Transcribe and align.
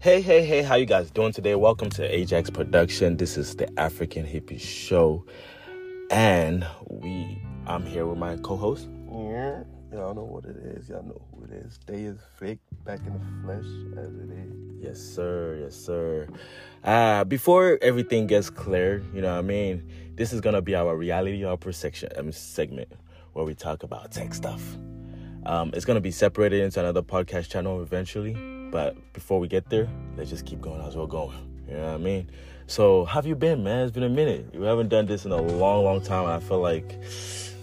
Hey, 0.00 0.20
hey, 0.20 0.44
hey, 0.44 0.62
how 0.62 0.76
you 0.76 0.86
guys 0.86 1.10
doing 1.10 1.32
today? 1.32 1.56
Welcome 1.56 1.90
to 1.90 2.04
Ajax 2.04 2.50
Production. 2.50 3.16
This 3.16 3.36
is 3.36 3.56
the 3.56 3.68
African 3.80 4.24
Hippie 4.24 4.60
Show. 4.60 5.24
And 6.08 6.64
we 6.86 7.42
I'm 7.66 7.84
here 7.84 8.06
with 8.06 8.16
my 8.16 8.36
co-host. 8.36 8.88
Yeah, 9.10 9.64
y'all 9.92 10.14
know 10.14 10.22
what 10.22 10.44
it 10.44 10.54
is. 10.54 10.88
Y'all 10.88 11.02
know 11.02 11.20
who 11.34 11.46
it 11.46 11.50
is. 11.50 11.78
Day 11.78 12.04
is 12.04 12.20
fake, 12.38 12.60
back 12.84 13.00
in 13.00 13.12
the 13.12 13.42
flesh 13.42 13.64
as 13.98 14.14
it 14.14 14.30
is. 14.30 14.52
Yes, 14.80 15.00
sir. 15.00 15.58
Yes, 15.64 15.74
sir. 15.74 16.28
Uh, 16.84 17.24
before 17.24 17.76
everything 17.82 18.28
gets 18.28 18.50
clear, 18.50 19.02
you 19.12 19.20
know 19.20 19.32
what 19.32 19.40
I 19.40 19.42
mean? 19.42 19.82
This 20.14 20.32
is 20.32 20.40
gonna 20.40 20.62
be 20.62 20.76
our 20.76 20.96
reality 20.96 21.42
hopper 21.42 21.72
section 21.72 22.08
um, 22.16 22.30
segment 22.30 22.92
where 23.32 23.44
we 23.44 23.52
talk 23.52 23.82
about 23.82 24.12
tech 24.12 24.32
stuff. 24.32 24.62
Um, 25.44 25.72
it's 25.74 25.84
gonna 25.84 26.00
be 26.00 26.12
separated 26.12 26.62
into 26.62 26.78
another 26.78 27.02
podcast 27.02 27.50
channel 27.50 27.82
eventually, 27.82 28.36
but 28.70 28.96
before 29.12 29.40
we 29.40 29.48
get 29.48 29.68
there, 29.70 29.88
let's 30.16 30.30
just 30.30 30.46
keep 30.46 30.60
going 30.60 30.80
as 30.82 30.96
we're 30.96 31.06
going. 31.06 31.36
You 31.68 31.74
know 31.74 31.86
what 31.86 31.94
I 31.94 31.98
mean? 31.98 32.30
So, 32.66 33.04
have 33.06 33.26
you 33.26 33.34
been, 33.34 33.64
man? 33.64 33.84
It's 33.84 33.92
been 33.92 34.02
a 34.02 34.08
minute. 34.08 34.54
We 34.54 34.66
haven't 34.66 34.88
done 34.88 35.06
this 35.06 35.24
in 35.24 35.32
a 35.32 35.40
long, 35.40 35.84
long 35.84 36.02
time. 36.02 36.26
I 36.26 36.38
feel 36.40 36.60
like 36.60 36.98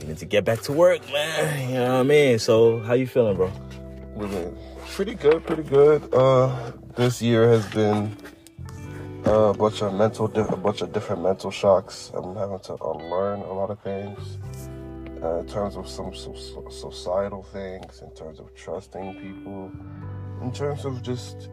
we 0.02 0.08
need 0.08 0.18
to 0.18 0.26
get 0.26 0.46
back 0.46 0.62
to 0.64 0.72
work, 0.74 1.02
man. 1.12 1.70
You 1.70 1.76
know 1.76 1.94
what 1.94 2.00
I 2.00 2.04
mean? 2.04 2.40
So, 2.40 2.80
how 2.80 2.94
you 2.94 3.08
feeling, 3.08 3.36
bro? 3.36 3.52
Pretty 4.88 5.16
good, 5.16 5.46
pretty 5.46 5.64
good. 5.64 6.14
Uh, 6.14 6.72
this 6.96 7.22
year 7.22 7.50
has 7.50 7.66
been 7.68 8.16
a 9.26 9.54
bunch 9.54 9.82
of 9.82 9.94
mental, 9.94 10.26
a 10.26 10.58
bunch 10.58 10.82
of 10.82 10.94
different 10.94 11.22
mental 11.22 11.52
shocks. 11.52 12.12
I'm 12.14 12.36
having 12.36 12.60
to 12.60 12.74
unlearn 12.74 13.42
a 13.42 13.54
lot 13.54 13.72
of 13.72 13.80
things 13.82 14.38
uh, 15.22 15.40
in 15.40 15.48
terms 15.48 15.76
of 15.76 15.88
some, 15.88 16.16
some 16.16 16.36
so- 16.38 16.68
societal 16.70 17.44
things, 17.44 18.02
in 18.02 18.12
terms 18.12 18.40
of 18.40 18.54
trusting 18.56 19.16
people, 19.16 19.72
in 20.46 20.52
terms 20.52 20.86
of 20.86 21.02
just 21.02 21.50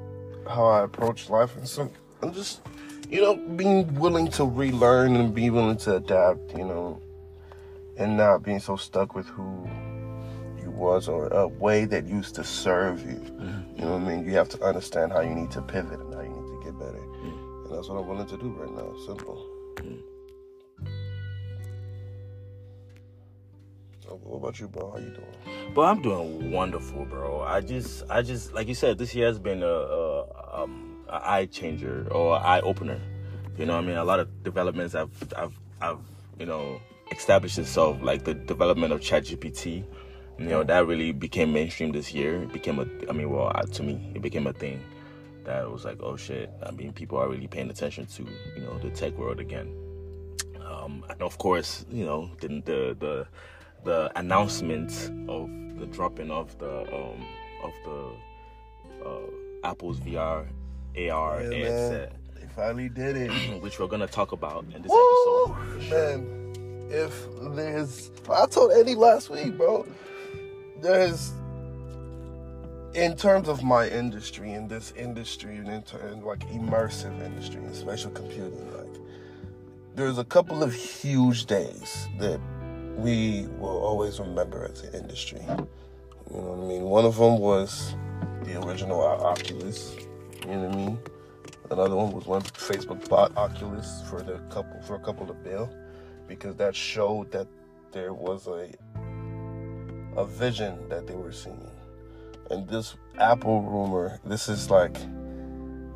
how 0.47 0.67
I 0.67 0.85
approach 0.85 1.31
life, 1.31 1.57
and 1.57 1.67
some, 1.67 1.91
I'm 2.21 2.33
just, 2.33 2.61
you 3.09 3.23
know, 3.23 3.37
being 3.37 3.93
willing 3.95 4.29
to 4.33 4.45
relearn 4.45 5.17
and 5.17 5.35
be 5.35 5.49
willing 5.49 5.79
to 5.79 5.97
adapt, 5.97 6.53
you 6.53 6.65
know, 6.65 7.01
and 7.97 8.19
not 8.19 8.43
being 8.43 8.61
so 8.61 8.77
stuck 8.77 9.15
with 9.15 9.27
who 9.27 9.67
you 10.61 10.71
was 10.71 11.09
or 11.09 11.29
a 11.29 11.49
way 11.49 11.87
that 11.87 12.07
used 12.07 12.35
to 12.35 12.45
serve 12.45 13.01
you. 13.01 13.17
Mm-hmm. 13.17 13.79
You 13.79 13.85
know 13.87 13.93
what 13.93 14.03
I 14.03 14.17
mean? 14.17 14.27
You 14.27 14.33
have 14.33 14.51
to 14.51 14.63
understand 14.63 15.11
how 15.13 15.21
you 15.21 15.35
need 15.35 15.51
to 15.53 15.63
pivot 15.63 15.99
and 15.99 16.13
how 16.13 16.21
you 16.21 16.29
need 16.29 16.61
to 16.61 16.61
get 16.63 16.79
better. 16.79 16.99
Mm-hmm. 16.99 17.67
And 17.67 17.75
that's 17.75 17.89
what 17.89 17.99
I'm 17.99 18.07
willing 18.07 18.27
to 18.27 18.37
do 18.37 18.51
right 18.51 18.75
now. 18.75 18.95
Simple. 19.07 19.49
What 24.23 24.37
about 24.37 24.61
you, 24.61 24.69
bro? 24.69 24.91
How 24.91 24.99
you 24.99 25.11
doing? 25.11 25.75
But 25.75 25.83
I'm 25.83 26.03
doing 26.03 26.51
wonderful, 26.51 27.05
bro. 27.05 27.43
I 27.43 27.61
just, 27.61 28.05
I 28.11 28.23
just, 28.23 28.53
like 28.53 28.69
you 28.69 28.75
said, 28.75 28.99
this 28.99 29.15
year 29.15 29.27
has 29.27 29.39
been 29.39 29.63
a, 29.63 29.67
a, 29.67 30.63
um, 30.63 31.05
eye 31.09 31.47
changer 31.47 32.09
or 32.11 32.37
eye 32.37 32.61
opener. 32.61 33.01
You 33.59 33.67
know, 33.67 33.77
I 33.77 33.81
mean, 33.81 33.97
a 33.97 34.05
lot 34.05 34.21
of 34.21 34.43
developments 34.43 34.95
have, 34.95 35.11
have, 35.37 35.53
have, 35.81 36.01
you 36.39 36.47
know, 36.47 36.81
established 37.11 37.59
itself, 37.59 38.03
like 38.03 38.25
the 38.25 38.35
development 38.35 38.93
of 38.93 39.01
ChatGPT. 39.01 39.85
You 40.39 40.47
know, 40.47 40.65
that 40.65 40.87
really 40.87 41.13
became 41.13 41.53
mainstream 41.53 41.93
this 41.93 42.13
year. 42.13 42.43
It 42.43 42.53
became 42.53 42.79
a, 42.79 42.87
I 43.09 43.13
mean, 43.13 43.31
well, 43.31 43.53
to 43.53 43.83
me, 43.83 44.13
it 44.15 44.23
became 44.23 44.47
a 44.47 44.53
thing 44.53 44.83
that 45.45 45.71
was 45.71 45.85
like, 45.85 46.03
oh 46.03 46.17
shit. 46.17 46.51
I 46.65 46.71
mean, 46.71 46.93
people 46.93 47.19
are 47.19 47.29
really 47.29 47.47
paying 47.47 47.71
attention 47.71 48.07
to, 48.07 48.23
you 48.57 48.63
know, 48.63 48.79
the 48.79 48.91
tech 48.91 49.17
world 49.19 49.41
again. 49.41 49.73
Um, 50.65 51.05
and 51.11 51.23
of 51.23 51.39
course, 51.39 51.85
you 51.91 52.05
know, 52.05 52.31
the 52.41 52.49
the 52.49 52.97
the, 52.99 53.27
the 53.85 54.11
announcement 54.19 54.91
of 55.29 55.49
the 55.79 55.87
dropping 55.87 56.31
of 56.31 56.57
the 56.59 56.81
um, 56.95 57.25
of 57.65 57.73
the 57.85 58.13
uh, 59.09 59.69
Apple's 59.69 59.99
VR 60.01 60.47
AR 60.97 61.43
Yeah, 61.43 61.57
headset, 61.57 62.13
They 62.35 62.47
finally 62.55 62.89
did 62.89 63.17
it. 63.17 63.31
which 63.63 63.79
we're 63.79 63.87
gonna 63.89 64.07
talk 64.07 64.33
about 64.33 64.65
in 64.75 64.83
this 64.83 64.91
Woo! 64.91 65.57
episode. 65.75 65.91
Man, 65.91 66.89
if 66.91 67.27
there's, 67.55 68.11
I 68.31 68.47
told 68.47 68.73
Eddie 68.73 68.95
last 68.95 69.31
week, 69.31 69.57
bro. 69.57 69.87
There's, 70.81 71.33
in 72.95 73.17
terms 73.17 73.49
of 73.49 73.63
my 73.63 73.89
industry, 73.89 74.53
in 74.53 74.69
this 74.69 74.93
industry, 74.97 75.57
and 75.57 75.69
in 75.69 75.83
terms 75.83 76.25
like 76.25 76.41
immersive 76.51 77.19
industry 77.25 77.61
and 77.65 77.75
spatial 77.75 78.11
computing, 78.11 78.71
like 78.77 79.01
there's 79.95 80.19
a 80.19 80.25
couple 80.25 80.63
of 80.63 80.75
huge 80.75 81.47
days 81.47 82.09
that 82.19 82.41
we 82.97 83.47
will 83.59 83.79
always 83.79 84.21
remember 84.21 84.69
as 84.71 84.83
an 84.83 84.95
industry. 84.95 85.41
You 85.41 85.57
know 86.37 86.53
what 86.53 86.65
I 86.65 86.69
mean? 86.69 86.83
One 86.85 87.05
of 87.05 87.17
them 87.17 87.39
was 87.39 87.95
the 88.45 88.61
original 88.63 89.01
Oculus. 89.01 89.97
You 90.47 90.55
know 90.55 90.69
what 90.69 90.73
I 90.73 90.77
mean? 90.77 90.99
Another 91.71 91.97
one 91.97 92.13
was 92.13 92.27
when 92.27 92.43
Facebook 92.43 93.09
bought 93.09 93.37
Oculus 93.37 94.03
for 94.09 94.23
the 94.23 94.39
couple 94.51 94.81
for 94.83 94.97
a 94.97 94.99
couple 94.99 95.31
of 95.31 95.43
bill, 95.43 95.73
because 96.29 96.55
that 96.57 96.77
showed 96.77 97.31
that 97.33 97.47
there 97.93 98.13
was 98.13 98.47
a 98.47 98.71
a 100.17 100.27
vision 100.27 100.89
that 100.89 101.07
they 101.07 101.15
were 101.15 101.33
seeing. 101.33 101.71
And 102.51 102.69
this 102.69 102.97
Apple 103.19 103.63
rumor, 103.63 104.21
this 104.25 104.49
is 104.49 104.71
like 104.71 104.99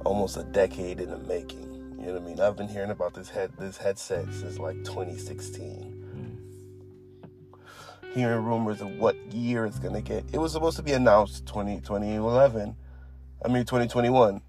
almost 0.04 0.38
a 0.38 0.44
decade 0.44 1.00
in 1.00 1.10
the 1.10 1.18
making. 1.18 1.74
You 1.98 2.06
know 2.06 2.12
what 2.14 2.22
I 2.22 2.24
mean? 2.24 2.40
I've 2.40 2.56
been 2.56 2.68
hearing 2.68 2.90
about 2.90 3.12
this 3.12 3.28
head 3.28 3.52
this 3.58 3.76
headset 3.76 4.32
since 4.32 4.58
like 4.58 4.76
2016. 4.84 5.85
Hearing 8.16 8.44
rumors 8.44 8.80
of 8.80 8.88
what 8.96 9.14
year 9.30 9.66
it's 9.66 9.78
gonna 9.78 10.00
get. 10.00 10.24
It 10.32 10.38
was 10.38 10.52
supposed 10.52 10.78
to 10.78 10.82
be 10.82 10.92
announced 10.92 11.44
20, 11.44 11.76
2011. 11.82 12.74
I 13.44 13.48
mean 13.48 13.64
2021. 13.64 14.40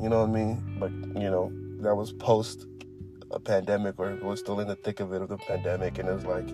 You 0.00 0.08
know 0.08 0.20
what 0.20 0.30
I 0.30 0.32
mean? 0.32 0.76
But 0.80 0.90
you 1.20 1.30
know, 1.30 1.52
that 1.82 1.94
was 1.94 2.14
post 2.14 2.66
a 3.30 3.38
pandemic 3.38 3.98
or 3.98 4.14
was 4.22 4.40
still 4.40 4.60
in 4.60 4.68
the 4.68 4.76
thick 4.76 5.00
of 5.00 5.12
it 5.12 5.20
of 5.20 5.28
the 5.28 5.36
pandemic 5.36 5.98
and 5.98 6.08
it 6.08 6.14
was 6.14 6.24
like 6.24 6.46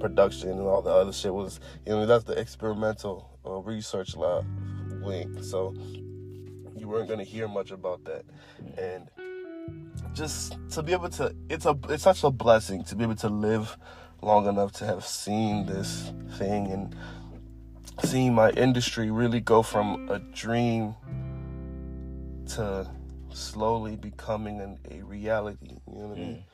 production 0.00 0.50
and 0.50 0.60
all 0.60 0.82
the 0.82 0.90
other 0.90 1.12
shit 1.12 1.32
was 1.32 1.60
you 1.86 1.92
know 1.92 2.04
that's 2.04 2.24
the 2.24 2.38
experimental 2.38 3.38
uh, 3.46 3.52
research 3.60 4.16
lab 4.16 4.44
wing 5.02 5.42
so 5.42 5.74
you 6.76 6.88
weren't 6.88 7.06
going 7.06 7.18
to 7.18 7.24
hear 7.24 7.46
much 7.46 7.70
about 7.70 8.04
that 8.04 8.24
and 8.76 9.08
just 10.12 10.58
to 10.70 10.82
be 10.82 10.92
able 10.92 11.08
to 11.08 11.34
it's 11.48 11.66
a 11.66 11.78
it's 11.88 12.02
such 12.02 12.24
a 12.24 12.30
blessing 12.30 12.82
to 12.84 12.96
be 12.96 13.04
able 13.04 13.14
to 13.14 13.28
live 13.28 13.78
long 14.24 14.46
enough 14.46 14.72
to 14.72 14.86
have 14.86 15.04
seen 15.04 15.66
this 15.66 16.12
thing 16.38 16.72
and 16.72 16.96
seeing 18.04 18.34
my 18.34 18.50
industry 18.50 19.10
really 19.10 19.40
go 19.40 19.62
from 19.62 20.08
a 20.10 20.18
dream 20.18 20.94
to 22.46 22.88
slowly 23.32 23.96
becoming 23.96 24.60
an, 24.60 24.78
a 24.90 25.02
reality 25.02 25.76
you 25.92 25.98
know 25.98 26.08
what 26.08 26.18
i 26.18 26.20
mean 26.20 26.44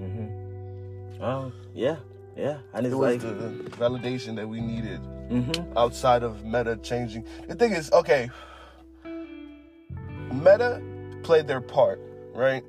Mm-hmm. 0.00 1.22
Um, 1.22 1.52
yeah, 1.74 1.96
yeah, 2.36 2.58
and 2.74 2.86
it's 2.86 2.92
it 2.92 2.96
was 2.96 3.12
like, 3.12 3.20
the 3.22 3.70
validation 3.76 4.36
that 4.36 4.46
we 4.46 4.60
needed 4.60 5.00
mm-hmm, 5.30 5.78
outside 5.78 6.22
of 6.22 6.44
Meta 6.44 6.76
changing. 6.76 7.24
The 7.48 7.54
thing 7.54 7.72
is, 7.72 7.90
okay, 7.92 8.30
Meta 10.32 10.82
played 11.22 11.46
their 11.46 11.60
part, 11.62 12.00
right? 12.34 12.62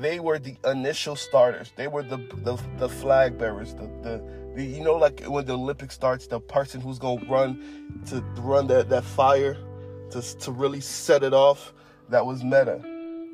They 0.00 0.20
were 0.20 0.38
the 0.38 0.56
initial 0.66 1.16
starters. 1.16 1.72
They 1.76 1.88
were 1.88 2.02
the 2.02 2.18
the, 2.44 2.58
the 2.78 2.88
flag 2.88 3.38
bearers. 3.38 3.74
The, 3.74 3.86
the 4.02 4.22
the 4.56 4.64
you 4.64 4.82
know 4.82 4.94
like 4.96 5.22
when 5.24 5.44
the 5.46 5.54
Olympics 5.54 5.94
starts, 5.94 6.26
the 6.26 6.40
person 6.40 6.80
who's 6.80 6.98
gonna 6.98 7.24
run 7.28 8.02
to 8.08 8.20
run 8.40 8.66
that 8.68 8.88
that 8.88 9.04
fire 9.04 9.56
to 10.10 10.22
to 10.22 10.52
really 10.52 10.80
set 10.80 11.22
it 11.22 11.34
off. 11.34 11.74
That 12.08 12.24
was 12.26 12.42
Meta. 12.42 12.80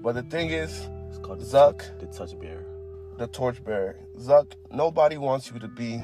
But 0.03 0.15
the 0.17 0.23
thing 0.25 0.51
is, 0.51 0.89
it's 1.09 1.19
called 1.19 1.41
the 1.41 1.45
Zuck. 1.45 1.79
touch, 1.79 1.99
the 2.01 2.07
touch 2.07 2.39
bear. 2.39 2.65
the 3.19 3.27
torchbearer. 3.29 3.97
Zuck, 4.19 4.53
nobody 4.71 5.17
wants 5.19 5.51
you 5.51 5.59
to 5.61 5.69
be 5.69 6.03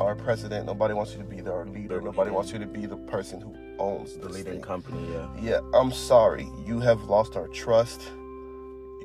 our 0.00 0.16
president. 0.16 0.66
Nobody 0.66 0.94
wants 0.94 1.12
you 1.12 1.18
to 1.18 1.24
be 1.24 1.40
our 1.48 1.66
leader. 1.66 2.00
Nobody 2.00 2.30
wants 2.30 2.52
you 2.52 2.58
to 2.58 2.66
be 2.66 2.86
the 2.86 2.96
person 2.96 3.40
who 3.40 3.54
owns 3.78 4.16
the 4.16 4.28
leading 4.28 4.54
thing. 4.54 4.62
company, 4.62 5.00
yeah. 5.12 5.28
Yeah, 5.40 5.60
I'm 5.74 5.92
sorry. 5.92 6.48
You 6.66 6.80
have 6.80 7.02
lost 7.04 7.36
our 7.36 7.48
trust. 7.48 8.00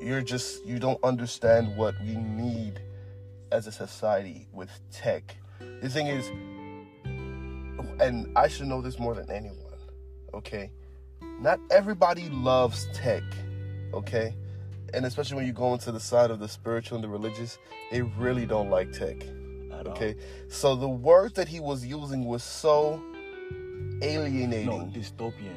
You're 0.00 0.22
just 0.22 0.64
you 0.66 0.78
don't 0.78 1.02
understand 1.02 1.76
what 1.76 1.94
we 2.00 2.16
need 2.16 2.80
as 3.52 3.66
a 3.66 3.72
society 3.72 4.46
with 4.52 4.70
tech. 4.92 5.36
The 5.80 5.88
thing 5.88 6.06
is, 6.06 6.28
and 8.00 8.30
I 8.36 8.48
should 8.48 8.66
know 8.66 8.80
this 8.80 8.98
more 8.98 9.14
than 9.14 9.30
anyone. 9.30 9.56
Okay, 10.34 10.70
not 11.40 11.58
everybody 11.70 12.28
loves 12.28 12.88
tech. 12.92 13.22
Okay, 13.94 14.34
and 14.92 15.06
especially 15.06 15.36
when 15.36 15.46
you 15.46 15.52
go 15.52 15.72
into 15.72 15.92
the 15.92 16.00
side 16.00 16.30
of 16.30 16.38
the 16.38 16.48
spiritual 16.48 16.96
and 16.96 17.04
the 17.04 17.08
religious, 17.08 17.58
they 17.90 18.02
really 18.02 18.46
don't 18.46 18.70
like 18.70 18.92
tech. 18.92 19.16
At 19.72 19.86
all. 19.86 19.92
Okay, 19.92 20.16
so 20.48 20.76
the 20.76 20.88
words 20.88 21.34
that 21.34 21.48
he 21.48 21.60
was 21.60 21.84
using 21.86 22.24
was 22.24 22.42
so 22.42 23.02
alienating. 24.02 24.66
No, 24.66 24.90
dystopian. 24.94 25.56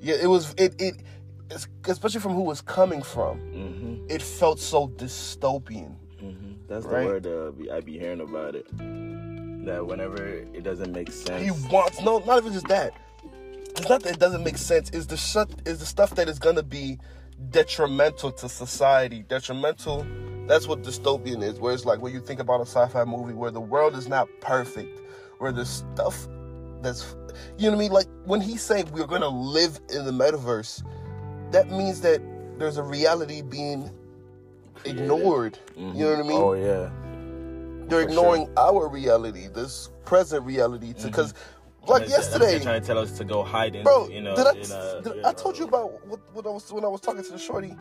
Yeah, 0.00 0.16
it 0.20 0.26
was 0.26 0.54
it 0.58 0.80
it 0.80 0.96
especially 1.84 2.20
from 2.20 2.32
who 2.34 2.42
was 2.42 2.60
coming 2.60 3.02
from. 3.02 3.38
Mm-hmm. 3.40 4.06
It 4.08 4.22
felt 4.22 4.58
so 4.60 4.88
dystopian. 4.88 5.96
Mm-hmm. 6.22 6.52
That's 6.68 6.86
Right. 6.86 7.00
the 7.02 7.06
word 7.06 7.26
uh, 7.26 7.50
be- 7.52 7.70
I 7.70 7.80
be 7.80 7.98
hearing 7.98 8.20
about 8.20 8.54
it. 8.54 8.66
That 9.66 9.86
whenever 9.86 10.22
it 10.26 10.62
doesn't 10.62 10.92
make 10.92 11.10
sense. 11.10 11.42
He 11.42 11.50
wants 11.72 12.00
no, 12.02 12.18
not 12.20 12.38
even 12.38 12.52
just 12.52 12.68
that. 12.68 12.92
it's 13.76 13.88
not 13.88 14.02
that 14.02 14.14
it 14.14 14.18
doesn't 14.18 14.44
make 14.44 14.58
sense. 14.58 14.90
Is 14.90 15.06
the 15.06 15.16
shut 15.16 15.48
is 15.64 15.78
the 15.78 15.86
stuff 15.86 16.14
that 16.16 16.28
is 16.28 16.38
gonna 16.38 16.62
be 16.62 16.98
detrimental 17.50 18.30
to 18.32 18.48
society, 18.48 19.22
detrimental. 19.28 20.06
That's 20.46 20.66
what 20.68 20.82
dystopian 20.82 21.42
is. 21.42 21.58
Where 21.60 21.72
it's 21.72 21.84
like 21.86 22.00
when 22.02 22.12
you 22.12 22.20
think 22.20 22.40
about 22.40 22.60
a 22.60 22.66
sci-fi 22.66 23.04
movie 23.04 23.32
where 23.32 23.50
the 23.50 23.60
world 23.60 23.94
is 23.96 24.06
not 24.08 24.28
perfect, 24.40 25.00
where 25.38 25.50
there's 25.52 25.70
stuff 25.94 26.28
that's 26.82 27.16
you 27.56 27.64
know 27.64 27.70
what 27.70 27.76
I 27.76 27.78
mean. 27.78 27.92
Like 27.92 28.06
when 28.26 28.40
he's 28.42 28.62
saying 28.62 28.90
we're 28.92 29.06
gonna 29.06 29.28
live 29.28 29.80
in 29.94 30.04
the 30.04 30.12
metaverse, 30.12 30.82
that 31.54 31.70
means 31.70 32.00
that 32.02 32.20
there's 32.58 32.76
a 32.76 32.82
reality 32.82 33.42
being 33.42 33.90
ignored. 34.84 35.58
Mhm. 35.76 35.94
You 35.96 36.04
know 36.04 36.10
what 36.10 36.18
I 36.18 36.28
mean? 36.28 36.42
Oh 36.42 36.52
yeah. 36.54 36.90
They're 37.88 38.02
for 38.02 38.08
ignoring 38.08 38.48
our 38.56 38.88
reality, 38.88 39.48
this 39.48 39.90
present 40.04 40.44
reality, 40.44 40.94
because 41.02 41.34
like 41.86 42.02
They're- 42.02 42.10
yesterday, 42.18 42.58
trying 42.60 42.80
to 42.80 42.86
tell 42.86 42.98
us 42.98 43.12
to 43.18 43.24
go 43.24 43.42
hide 43.42 43.74
in, 43.76 43.84
bro. 43.84 44.08
you 44.08 44.22
know, 44.22 44.34
did 44.34 44.46
I, 44.46 44.50
in 44.52 44.56
a, 44.72 45.00
did- 45.02 45.16
you 45.16 45.22
I 45.24 45.32
told 45.34 45.58
you 45.58 45.66
about 45.66 46.06
what, 46.06 46.20
what 46.32 46.46
I 46.46 46.50
was 46.50 46.72
when 46.72 46.84
I 46.84 46.88
was 46.88 47.00
talking 47.00 47.22
to 47.22 47.32
the 47.32 47.38
shorty. 47.38 47.76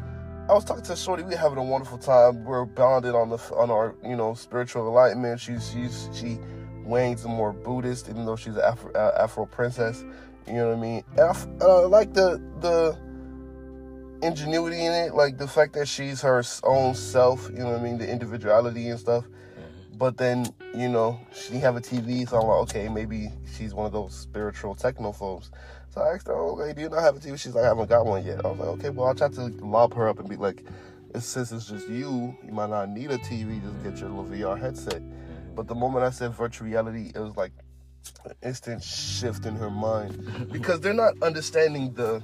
I 0.49 0.53
was 0.53 0.65
talking 0.65 0.83
to 0.83 0.89
the 0.89 0.97
shorty. 0.97 1.23
We 1.23 1.31
were 1.31 1.37
having 1.37 1.57
a 1.57 1.63
wonderful 1.63 1.97
time. 1.97 2.43
We're 2.43 2.65
bonded 2.65 3.15
on 3.15 3.29
the 3.29 3.37
on 3.55 3.71
our 3.71 3.95
you 4.03 4.15
know 4.17 4.33
spiritual 4.33 4.85
enlightenment. 4.87 5.39
She's 5.39 5.71
she's 5.71 6.09
she 6.13 6.37
wanes 6.83 7.23
more 7.25 7.53
Buddhist, 7.53 8.09
even 8.09 8.25
though 8.25 8.35
she's 8.35 8.55
an 8.57 8.61
Afro, 8.61 8.91
uh, 8.91 9.17
Afro 9.23 9.45
princess. 9.45 10.03
You 10.47 10.55
know 10.55 10.67
what 10.69 10.77
I 10.77 10.81
mean? 10.81 11.03
And 11.15 11.21
I, 11.21 11.65
uh, 11.65 11.87
like 11.87 12.13
the 12.13 12.41
the 12.59 12.97
ingenuity 14.23 14.85
in 14.85 14.91
it, 14.91 15.13
like 15.13 15.37
the 15.37 15.47
fact 15.47 15.73
that 15.73 15.87
she's 15.87 16.21
her 16.21 16.43
own 16.63 16.95
self. 16.95 17.49
You 17.49 17.59
know 17.59 17.71
what 17.71 17.79
I 17.79 17.83
mean? 17.83 17.97
The 17.97 18.09
individuality 18.09 18.89
and 18.89 18.99
stuff. 18.99 19.25
Mm-hmm. 19.25 19.97
But 19.97 20.17
then, 20.17 20.47
you 20.73 20.89
know, 20.89 21.19
she 21.33 21.55
have 21.55 21.75
a 21.75 21.81
TV, 21.81 22.27
so 22.27 22.39
I'm 22.39 22.47
like, 22.47 22.61
okay, 22.69 22.89
maybe 22.89 23.29
she's 23.55 23.73
one 23.73 23.85
of 23.85 23.91
those 23.91 24.13
spiritual 24.15 24.75
technophobes. 24.75 25.49
So 25.89 26.01
I 26.01 26.15
asked 26.15 26.27
her, 26.27 26.33
oh, 26.33 26.59
okay, 26.59 26.73
do 26.73 26.81
you 26.81 26.89
not 26.89 27.01
have 27.01 27.15
a 27.15 27.19
TV? 27.19 27.37
She's 27.37 27.53
like, 27.53 27.65
I 27.65 27.67
haven't 27.67 27.89
got 27.89 28.05
one 28.05 28.25
yet. 28.25 28.43
I 28.43 28.49
was 28.49 28.59
like, 28.59 28.69
okay, 28.69 28.89
well, 28.89 29.07
I'll 29.07 29.15
try 29.15 29.29
to 29.29 29.41
lob 29.63 29.93
her 29.93 30.09
up 30.09 30.19
and 30.19 30.27
be 30.27 30.35
like, 30.35 30.63
since 31.19 31.51
it's 31.51 31.67
just 31.67 31.87
you, 31.87 32.35
you 32.43 32.51
might 32.51 32.69
not 32.69 32.89
need 32.89 33.11
a 33.11 33.19
TV, 33.19 33.61
just 33.61 33.83
get 33.83 33.99
your 33.99 34.09
little 34.09 34.25
VR 34.25 34.59
headset. 34.59 35.01
Mm-hmm. 35.01 35.55
But 35.55 35.67
the 35.67 35.75
moment 35.75 36.03
I 36.03 36.09
said 36.09 36.33
virtual 36.33 36.67
reality, 36.67 37.11
it 37.13 37.19
was 37.19 37.37
like 37.37 37.51
an 38.25 38.33
instant 38.41 38.83
shift 38.83 39.45
in 39.45 39.55
her 39.55 39.69
mind 39.69 40.49
because 40.51 40.81
they're 40.81 40.93
not 40.93 41.21
understanding 41.21 41.93
the 41.93 42.23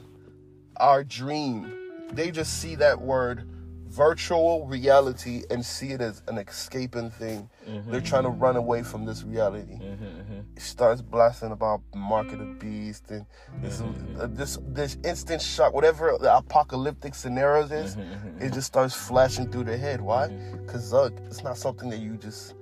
our 0.78 1.04
dream. 1.04 1.79
They 2.12 2.32
just 2.32 2.60
see 2.62 2.76
that 2.76 3.00
word 3.00 3.48
virtual 3.90 4.68
reality 4.68 5.42
and 5.50 5.66
see 5.66 5.90
it 5.90 6.02
as 6.02 6.22
an 6.28 6.38
escaping 6.38 7.10
thing. 7.10 7.50
Mm-hmm. 7.68 7.92
They're 7.92 8.02
trying 8.02 8.24
to 8.24 8.30
run 8.30 8.56
away 8.56 8.84
from 8.84 9.04
this 9.04 9.24
reality. 9.24 9.74
Mm-hmm, 9.74 10.04
mm-hmm. 10.06 10.40
It 10.56 10.62
starts 10.62 11.02
blasting 11.02 11.52
about 11.52 11.82
market 11.96 12.40
of 12.40 12.48
the 12.48 12.54
beast 12.54 13.10
and 13.10 13.26
this 13.62 13.82
uh, 13.82 14.28
this 14.30 14.60
this 14.68 14.98
instant 15.04 15.42
shock, 15.42 15.74
whatever 15.74 16.16
the 16.20 16.36
apocalyptic 16.36 17.16
scenarios 17.16 17.72
is, 17.72 17.98
it 18.40 18.54
just 18.54 18.68
starts 18.68 18.96
flashing 18.96 19.52
through 19.52 19.64
their 19.64 19.78
head. 19.78 20.02
Why? 20.02 20.28
Because 20.28 20.92
Zuck, 20.92 21.18
it's 21.26 21.44
not 21.44 21.58
something 21.58 21.90
that 21.90 22.00
you 22.00 22.16
just. 22.18 22.54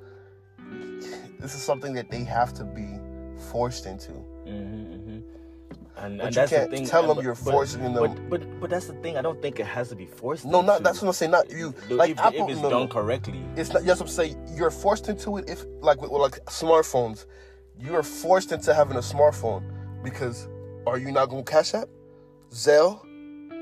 This 1.40 1.54
is 1.54 1.62
something 1.62 1.94
that 1.94 2.10
they 2.10 2.24
have 2.24 2.54
to 2.56 2.64
be 2.64 3.00
forced 3.52 3.86
into. 3.86 4.14
And, 6.00 6.18
But 6.20 6.26
and 6.28 6.36
you 6.36 6.42
that's 6.42 6.52
can't 6.52 6.70
the 6.70 6.78
thing. 6.78 6.86
tell 6.86 7.08
them 7.14 7.24
you're 7.24 7.34
but- 7.36 7.52
forcing 7.52 7.82
them. 7.82 7.94
But, 7.96 8.30
but 8.30 8.60
but 8.62 8.70
that's 8.70 8.86
the 8.88 8.94
thing. 9.02 9.18
I 9.18 9.22
don't 9.24 9.42
think 9.42 9.60
it 9.60 9.66
has 9.66 9.90
to 9.90 9.96
be 9.96 10.06
forced. 10.06 10.46
No, 10.46 10.62
not 10.62 10.84
that's 10.84 11.02
what 11.02 11.08
I'm 11.08 11.14
saying. 11.14 11.32
Not 11.32 11.50
you. 11.50 11.74
The- 11.88 11.96
Like 11.96 12.12
if, 12.12 12.20
Apple, 12.20 12.46
if 12.46 12.52
it's 12.54 12.62
no, 12.62 12.70
done 12.70 12.88
correctly. 12.88 13.42
It's 13.56 13.74
not. 13.74 13.84
Yes, 13.84 14.00
I'm 14.00 14.08
saying 14.08 14.38
you're 14.56 14.70
forced 14.72 15.10
into 15.10 15.38
it. 15.38 15.50
If 15.50 15.66
like 15.82 16.00
with, 16.02 16.12
like 16.12 16.34
smartphones, 16.46 17.26
you 17.80 17.96
are 17.96 18.04
forced 18.04 18.52
into 18.52 18.74
having 18.74 18.96
a 18.98 19.02
smartphone 19.02 19.64
because 20.04 20.48
are 20.86 21.00
you 21.00 21.12
not 21.12 21.30
gonna 21.30 21.44
cash 21.44 21.74
app, 21.74 21.90
Zelle, 22.52 23.02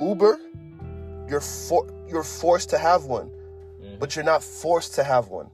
Uber? 0.01 0.37
You're 1.29 1.39
for 1.41 1.87
you're 2.07 2.23
forced 2.23 2.69
to 2.71 2.77
have 2.77 3.05
one, 3.05 3.31
Mm-hmm. 3.81 3.97
but 3.99 4.15
you're 4.15 4.25
not 4.25 4.43
forced 4.43 4.93
to 4.95 5.03
have 5.03 5.29
one. 5.29 5.49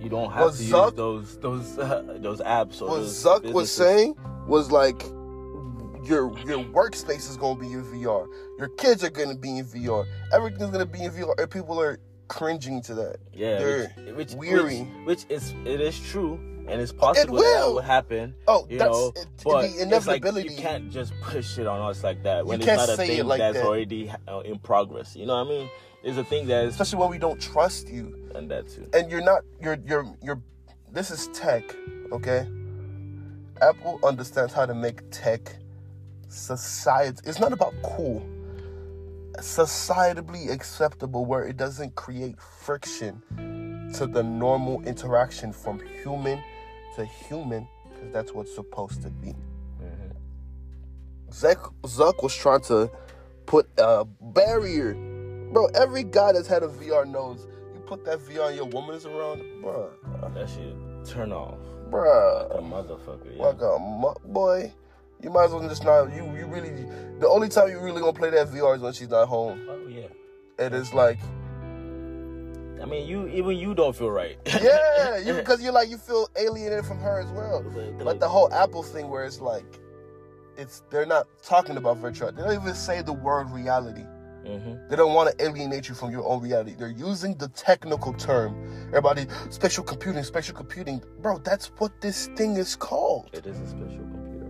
You 0.00 0.08
don't 0.08 0.32
have 0.32 0.44
What 0.46 0.54
to 0.54 0.62
Zuck- 0.62 0.84
use 0.86 0.92
those 0.94 1.38
those 1.38 1.78
uh, 1.78 2.16
those 2.20 2.40
apps 2.40 2.80
or 2.82 2.88
What 2.88 3.00
Zuck 3.02 3.52
was 3.52 3.70
saying 3.70 4.16
was 4.52 4.70
like 4.70 5.02
your 6.06 6.36
your 6.46 6.58
workspace 6.58 7.30
is 7.30 7.38
gonna 7.38 7.58
be 7.58 7.72
in 7.72 7.82
VR. 7.84 8.26
Your 8.58 8.68
kids 8.76 9.02
are 9.02 9.08
gonna 9.08 9.34
be 9.34 9.56
in 9.58 9.64
VR. 9.64 10.04
Everything's 10.30 10.70
gonna 10.70 10.84
be 10.84 11.02
in 11.04 11.10
VR, 11.10 11.32
and 11.38 11.50
people 11.50 11.80
are 11.80 11.98
cringing 12.28 12.82
to 12.82 12.94
that. 12.94 13.16
Yeah, 13.32 13.58
They're 13.58 13.88
which, 14.14 14.14
which, 14.14 14.34
weary. 14.34 14.80
Which, 15.06 15.24
which 15.24 15.30
is 15.30 15.54
it 15.64 15.80
is 15.80 15.98
true, 16.10 16.34
and 16.68 16.82
it's 16.82 16.92
possible 16.92 17.36
that, 17.36 17.42
will. 17.42 17.66
that 17.66 17.74
will 17.74 17.80
happen. 17.80 18.34
Oh, 18.46 18.66
you 18.68 18.78
that's 18.78 18.90
know, 18.92 19.12
it, 19.16 19.26
but 19.42 19.62
the 19.62 19.68
it's 19.68 20.06
like 20.06 20.22
inevitability. 20.22 20.50
you 20.54 20.60
can't 20.60 20.92
just 20.92 21.14
push 21.22 21.56
it 21.58 21.66
on 21.66 21.80
us 21.80 22.04
like 22.04 22.22
that 22.24 22.44
when 22.44 22.60
You 22.60 22.66
it's 22.66 22.76
can't 22.86 22.90
a 22.90 22.96
thing 22.98 23.24
like 23.26 23.38
that's 23.38 23.56
that. 23.56 23.66
already 23.66 24.12
uh, 24.28 24.40
in 24.40 24.58
progress. 24.58 25.16
You 25.16 25.24
know 25.24 25.36
what 25.42 25.46
I 25.46 25.50
mean? 25.50 25.70
It's 26.02 26.18
a 26.18 26.24
thing 26.24 26.46
that 26.48 26.64
is 26.66 26.74
especially 26.74 26.98
when 26.98 27.10
we 27.10 27.18
don't 27.18 27.40
trust 27.40 27.88
you 27.88 28.30
and 28.34 28.50
that 28.50 28.68
too. 28.68 28.86
and 28.92 29.10
you're 29.10 29.22
not 29.24 29.44
you're 29.62 29.78
you're 29.86 30.04
you're 30.22 30.42
this 30.92 31.10
is 31.10 31.28
tech 31.32 31.62
okay 32.10 32.46
apple 33.62 33.98
understands 34.04 34.52
how 34.52 34.66
to 34.66 34.74
make 34.74 35.00
tech 35.10 35.56
society 36.28 37.20
it's 37.24 37.40
not 37.40 37.52
about 37.52 37.72
cool 37.82 38.26
societally 39.38 40.50
acceptable 40.50 41.24
where 41.24 41.44
it 41.44 41.56
doesn't 41.56 41.94
create 41.94 42.38
friction 42.40 43.22
to 43.94 44.06
the 44.06 44.22
normal 44.22 44.82
interaction 44.82 45.52
from 45.52 45.80
human 46.02 46.42
to 46.96 47.04
human 47.04 47.66
because 47.90 48.12
that's 48.12 48.32
what's 48.32 48.54
supposed 48.54 49.02
to 49.02 49.10
be 49.10 49.28
mm-hmm. 49.28 50.12
Zuck, 51.30 51.72
Zuck 51.82 52.22
was 52.22 52.34
trying 52.36 52.60
to 52.62 52.90
put 53.46 53.68
a 53.78 54.04
barrier. 54.20 54.94
Bro, 55.52 55.66
every 55.74 56.04
guy 56.04 56.32
that's 56.32 56.46
had 56.46 56.62
a 56.62 56.68
VR 56.68 57.06
knows 57.06 57.46
you 57.74 57.80
put 57.80 58.04
that 58.04 58.18
VR 58.18 58.48
and 58.48 58.56
your 58.56 58.66
woman 58.66 58.94
is 58.94 59.06
around, 59.06 59.42
bro. 59.60 59.90
That 60.34 60.48
shit 60.48 60.74
turn 61.06 61.32
off. 61.32 61.58
A 61.92 61.96
bruh, 61.96 62.62
motherfucker. 62.62 63.36
Yeah. 63.36 63.42
like 63.44 63.60
a 63.60 63.78
mu- 63.78 64.32
boy. 64.32 64.72
You 65.22 65.30
might 65.30 65.44
as 65.44 65.50
well 65.52 65.68
just 65.68 65.84
not. 65.84 66.12
You 66.14 66.24
you 66.36 66.46
really. 66.46 66.70
The 67.20 67.28
only 67.28 67.48
time 67.48 67.68
you 67.68 67.78
really 67.78 68.00
gonna 68.00 68.12
play 68.12 68.30
that 68.30 68.48
VR 68.48 68.74
is 68.76 68.82
when 68.82 68.92
she's 68.92 69.08
not 69.10 69.28
home, 69.28 69.66
Oh 69.70 69.86
yeah. 69.88 70.06
and 70.58 70.74
it's 70.74 70.92
like, 70.92 71.18
I 72.82 72.84
mean, 72.86 73.06
you 73.06 73.28
even 73.28 73.56
you 73.56 73.74
don't 73.74 73.94
feel 73.94 74.10
right. 74.10 74.36
yeah, 74.46 75.18
you 75.24 75.34
because 75.34 75.62
you're 75.62 75.72
like 75.72 75.88
you 75.90 75.96
feel 75.98 76.28
alienated 76.36 76.84
from 76.84 76.98
her 76.98 77.20
as 77.20 77.30
well. 77.30 77.62
Like 78.00 78.18
the 78.18 78.28
whole 78.28 78.52
Apple 78.52 78.82
thing, 78.82 79.08
where 79.08 79.24
it's 79.24 79.40
like, 79.40 79.78
it's 80.56 80.82
they're 80.90 81.06
not 81.06 81.28
talking 81.42 81.76
about 81.76 81.98
virtual. 81.98 82.32
They 82.32 82.42
don't 82.42 82.60
even 82.60 82.74
say 82.74 83.02
the 83.02 83.12
word 83.12 83.48
reality. 83.50 84.04
Hmm 84.46 84.74
They 84.88 84.96
don't 84.96 85.14
want 85.14 85.30
to 85.36 85.44
alienate 85.44 85.88
you 85.88 85.94
from 85.94 86.10
your 86.10 86.26
own 86.26 86.42
reality. 86.42 86.74
They're 86.78 86.88
using 86.88 87.34
the 87.36 87.48
technical 87.48 88.12
term. 88.14 88.54
Everybody, 88.88 89.26
spatial 89.50 89.84
computing, 89.84 90.22
spatial 90.24 90.54
computing. 90.54 91.02
Bro, 91.20 91.38
that's 91.38 91.66
what 91.78 92.00
this 92.00 92.26
thing 92.36 92.56
is 92.56 92.76
called. 92.76 93.30
It 93.32 93.46
is 93.46 93.58
a 93.58 93.66
special 93.68 94.06
computer. 94.10 94.46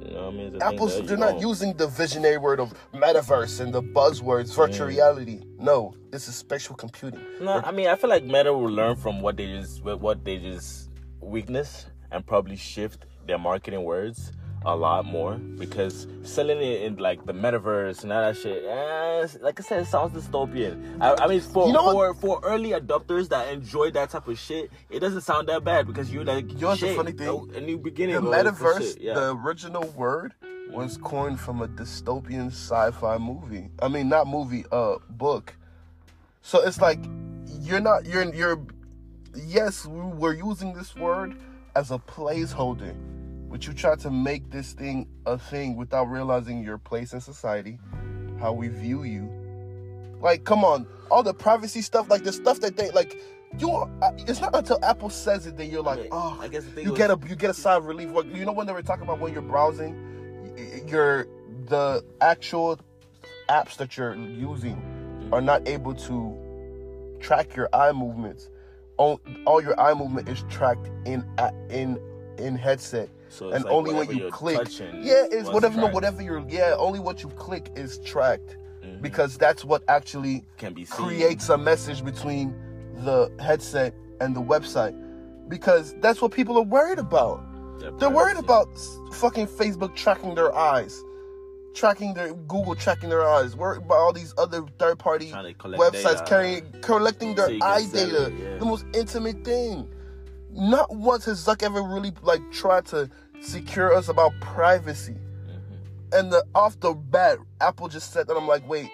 Yeah. 0.00 0.08
You 0.08 0.14
know 0.14 0.24
what 0.26 0.34
I 0.34 0.36
mean? 0.36 0.46
It's 0.46 0.56
a 0.56 0.58
thing 0.58 0.74
Apple's, 0.74 1.06
they're 1.06 1.16
not 1.16 1.40
using 1.40 1.74
the 1.76 1.86
visionary 1.86 2.38
word 2.38 2.60
of 2.60 2.72
metaverse 2.94 3.60
and 3.60 3.72
the 3.72 3.82
buzzwords, 3.82 4.54
virtual 4.54 4.86
Mm. 4.86 4.90
reality. 4.90 5.40
No, 5.58 5.94
this 6.10 6.28
is 6.28 6.34
spatial 6.36 6.74
computing. 6.76 7.20
No, 7.40 7.60
I 7.64 7.70
mean 7.72 7.88
I 7.88 7.96
feel 7.96 8.10
like 8.10 8.24
Meta 8.24 8.52
will 8.52 8.70
learn 8.70 8.96
from 8.96 9.20
what 9.22 9.36
they 9.36 9.46
just 9.46 9.82
what 9.84 10.24
they 10.24 10.38
just 10.38 10.90
weakness 11.20 11.86
and 12.10 12.24
probably 12.26 12.56
shift 12.56 13.04
their 13.26 13.38
marketing 13.38 13.84
words 13.84 14.32
a 14.64 14.74
lot 14.74 15.06
more 15.06 15.34
because 15.34 16.06
selling 16.22 16.58
it 16.58 16.82
in 16.82 16.96
like 16.96 17.24
the 17.26 17.32
metaverse 17.32 18.02
and 18.02 18.12
all 18.12 18.22
that 18.22 18.36
shit. 18.36 18.64
Eh, 18.64 19.26
like 19.40 19.60
I 19.60 19.62
said, 19.62 19.82
it 19.82 19.86
sounds 19.86 20.12
dystopian. 20.12 21.00
I, 21.00 21.14
I 21.24 21.26
mean, 21.28 21.40
for 21.40 21.66
You 21.66 21.72
know 21.72 21.92
for 21.92 22.14
for 22.14 22.40
early 22.42 22.70
adopters 22.70 23.28
that 23.28 23.52
enjoy 23.52 23.90
that 23.92 24.10
type 24.10 24.28
of 24.28 24.38
shit, 24.38 24.70
it 24.90 25.00
doesn't 25.00 25.22
sound 25.22 25.48
that 25.48 25.64
bad 25.64 25.86
because 25.86 26.12
you're 26.12 26.24
like, 26.24 26.52
You 26.52 26.58
know 26.58 26.74
shit, 26.74 26.96
funny 26.96 27.12
thing? 27.12 27.50
A 27.54 27.60
new 27.60 27.78
beginning. 27.78 28.16
The 28.16 28.22
metaverse, 28.22 28.98
yeah. 29.00 29.14
the 29.14 29.36
original 29.36 29.86
word 29.96 30.34
was 30.70 30.98
coined 30.98 31.40
from 31.40 31.62
a 31.62 31.68
dystopian 31.68 32.48
sci-fi 32.48 33.18
movie. 33.18 33.70
I 33.80 33.88
mean, 33.88 34.08
not 34.08 34.26
movie, 34.26 34.64
uh, 34.70 34.96
book. 35.08 35.54
So 36.42 36.62
it's 36.62 36.80
like 36.80 36.98
you're 37.60 37.80
not 37.80 38.06
you're 38.06 38.34
you're 38.34 38.60
yes, 39.46 39.86
we're 39.86 40.34
using 40.34 40.72
this 40.72 40.94
word 40.96 41.36
as 41.76 41.90
a 41.90 41.98
placeholder, 41.98 42.94
but 43.50 43.66
you 43.66 43.72
try 43.72 43.96
to 43.96 44.10
make 44.10 44.50
this 44.50 44.72
thing 44.72 45.08
a 45.26 45.38
thing 45.38 45.76
without 45.76 46.04
realizing 46.04 46.62
your 46.62 46.78
place 46.78 47.12
in 47.12 47.20
society, 47.20 47.78
how 48.40 48.52
we 48.52 48.68
view 48.68 49.02
you. 49.04 49.28
Like, 50.20 50.44
come 50.44 50.64
on, 50.64 50.86
all 51.10 51.22
the 51.22 51.34
privacy 51.34 51.80
stuff, 51.82 52.10
like 52.10 52.24
the 52.24 52.32
stuff 52.32 52.60
that 52.60 52.76
they 52.76 52.90
like. 52.90 53.16
You, 53.58 53.70
uh, 53.70 54.10
it's 54.18 54.42
not 54.42 54.54
until 54.54 54.78
Apple 54.84 55.08
says 55.08 55.46
it 55.46 55.56
that 55.56 55.66
you're 55.66 55.82
like, 55.82 56.00
mean, 56.00 56.08
oh, 56.12 56.38
I 56.38 56.48
guess 56.48 56.64
you 56.76 56.90
was- 56.90 56.98
get 56.98 57.10
a 57.10 57.18
you 57.26 57.34
get 57.34 57.48
a 57.50 57.54
sigh 57.54 57.76
of 57.76 57.86
relief. 57.86 58.10
Like, 58.10 58.26
You 58.34 58.44
know 58.44 58.52
when 58.52 58.66
they 58.66 58.74
were 58.74 58.82
talking 58.82 59.04
about 59.04 59.20
when 59.20 59.32
you're 59.32 59.40
browsing, 59.40 60.84
your 60.86 61.26
the 61.66 62.04
actual 62.20 62.78
apps 63.48 63.76
that 63.78 63.96
you're 63.96 64.14
using 64.14 65.28
are 65.32 65.40
not 65.40 65.66
able 65.66 65.94
to 65.94 66.36
track 67.20 67.56
your 67.56 67.68
eye 67.72 67.92
movements. 67.92 68.50
All, 68.98 69.20
all 69.46 69.62
your 69.62 69.78
eye 69.80 69.94
movement 69.94 70.28
is 70.28 70.44
tracked 70.50 70.90
in 71.06 71.24
in 71.70 71.98
in 72.38 72.54
headset. 72.54 73.08
So 73.30 73.48
it's 73.48 73.56
and 73.56 73.64
like 73.64 73.72
only 73.72 73.90
when 73.92 74.06
whatever 74.06 74.24
you 74.24 74.30
click, 74.30 74.68
yeah, 74.80 75.24
is 75.30 75.48
whatever 75.48 75.74
tracked. 75.76 75.94
whatever 75.94 76.22
you're, 76.22 76.44
yeah, 76.48 76.74
only 76.78 76.98
what 76.98 77.22
you 77.22 77.28
click 77.30 77.70
is 77.76 77.98
tracked 77.98 78.56
Mhm. 78.84 79.02
because 79.02 79.36
that's 79.36 79.64
what 79.64 79.82
actually 79.88 80.44
can 80.56 80.72
be 80.72 80.84
seen. 80.84 80.96
creates 81.06 81.48
a 81.48 81.58
message 81.58 82.04
between 82.04 82.54
the 83.04 83.30
headset 83.40 83.94
and 84.20 84.34
the 84.34 84.40
website 84.42 84.94
because 85.48 85.94
that's 86.00 86.20
what 86.22 86.32
people 86.32 86.56
are 86.58 86.62
worried 86.64 86.98
about. 86.98 87.40
Their 87.80 87.90
They're 87.92 88.10
worried 88.10 88.38
about 88.38 88.68
fucking 89.12 89.46
Facebook 89.46 89.94
tracking 89.94 90.34
their 90.34 90.54
eyes, 90.54 91.02
tracking 91.74 92.14
their 92.14 92.34
Google 92.34 92.74
tracking 92.74 93.08
their 93.08 93.26
eyes. 93.28 93.54
Worried 93.56 93.82
about 93.84 93.98
all 93.98 94.12
these 94.12 94.34
other 94.38 94.62
third 94.78 94.98
party 94.98 95.30
Trying 95.30 95.44
to 95.44 95.54
collect 95.54 95.80
websites 95.82 96.02
data. 96.18 96.24
carrying 96.26 96.72
collecting 96.82 97.34
their 97.34 97.48
So 97.48 97.58
eye 97.64 97.86
data. 97.92 98.26
it, 98.26 98.32
yeah. 98.34 98.58
The 98.58 98.64
most 98.64 98.84
intimate 98.94 99.44
thing. 99.44 99.88
Not 100.58 100.94
once 100.94 101.24
has 101.26 101.46
Zuck 101.46 101.62
ever 101.62 101.80
really 101.82 102.12
like 102.22 102.42
tried 102.50 102.84
to 102.86 103.08
secure 103.40 103.94
us 103.94 104.08
about 104.08 104.32
privacy. 104.40 105.14
Mhm. 105.14 106.18
And 106.18 106.32
the 106.32 106.44
off 106.54 106.78
the 106.80 106.94
bat, 106.94 107.38
Apple 107.60 107.88
just 107.88 108.12
said 108.12 108.26
that. 108.26 108.36
I'm 108.36 108.48
like, 108.48 108.68
wait, 108.68 108.90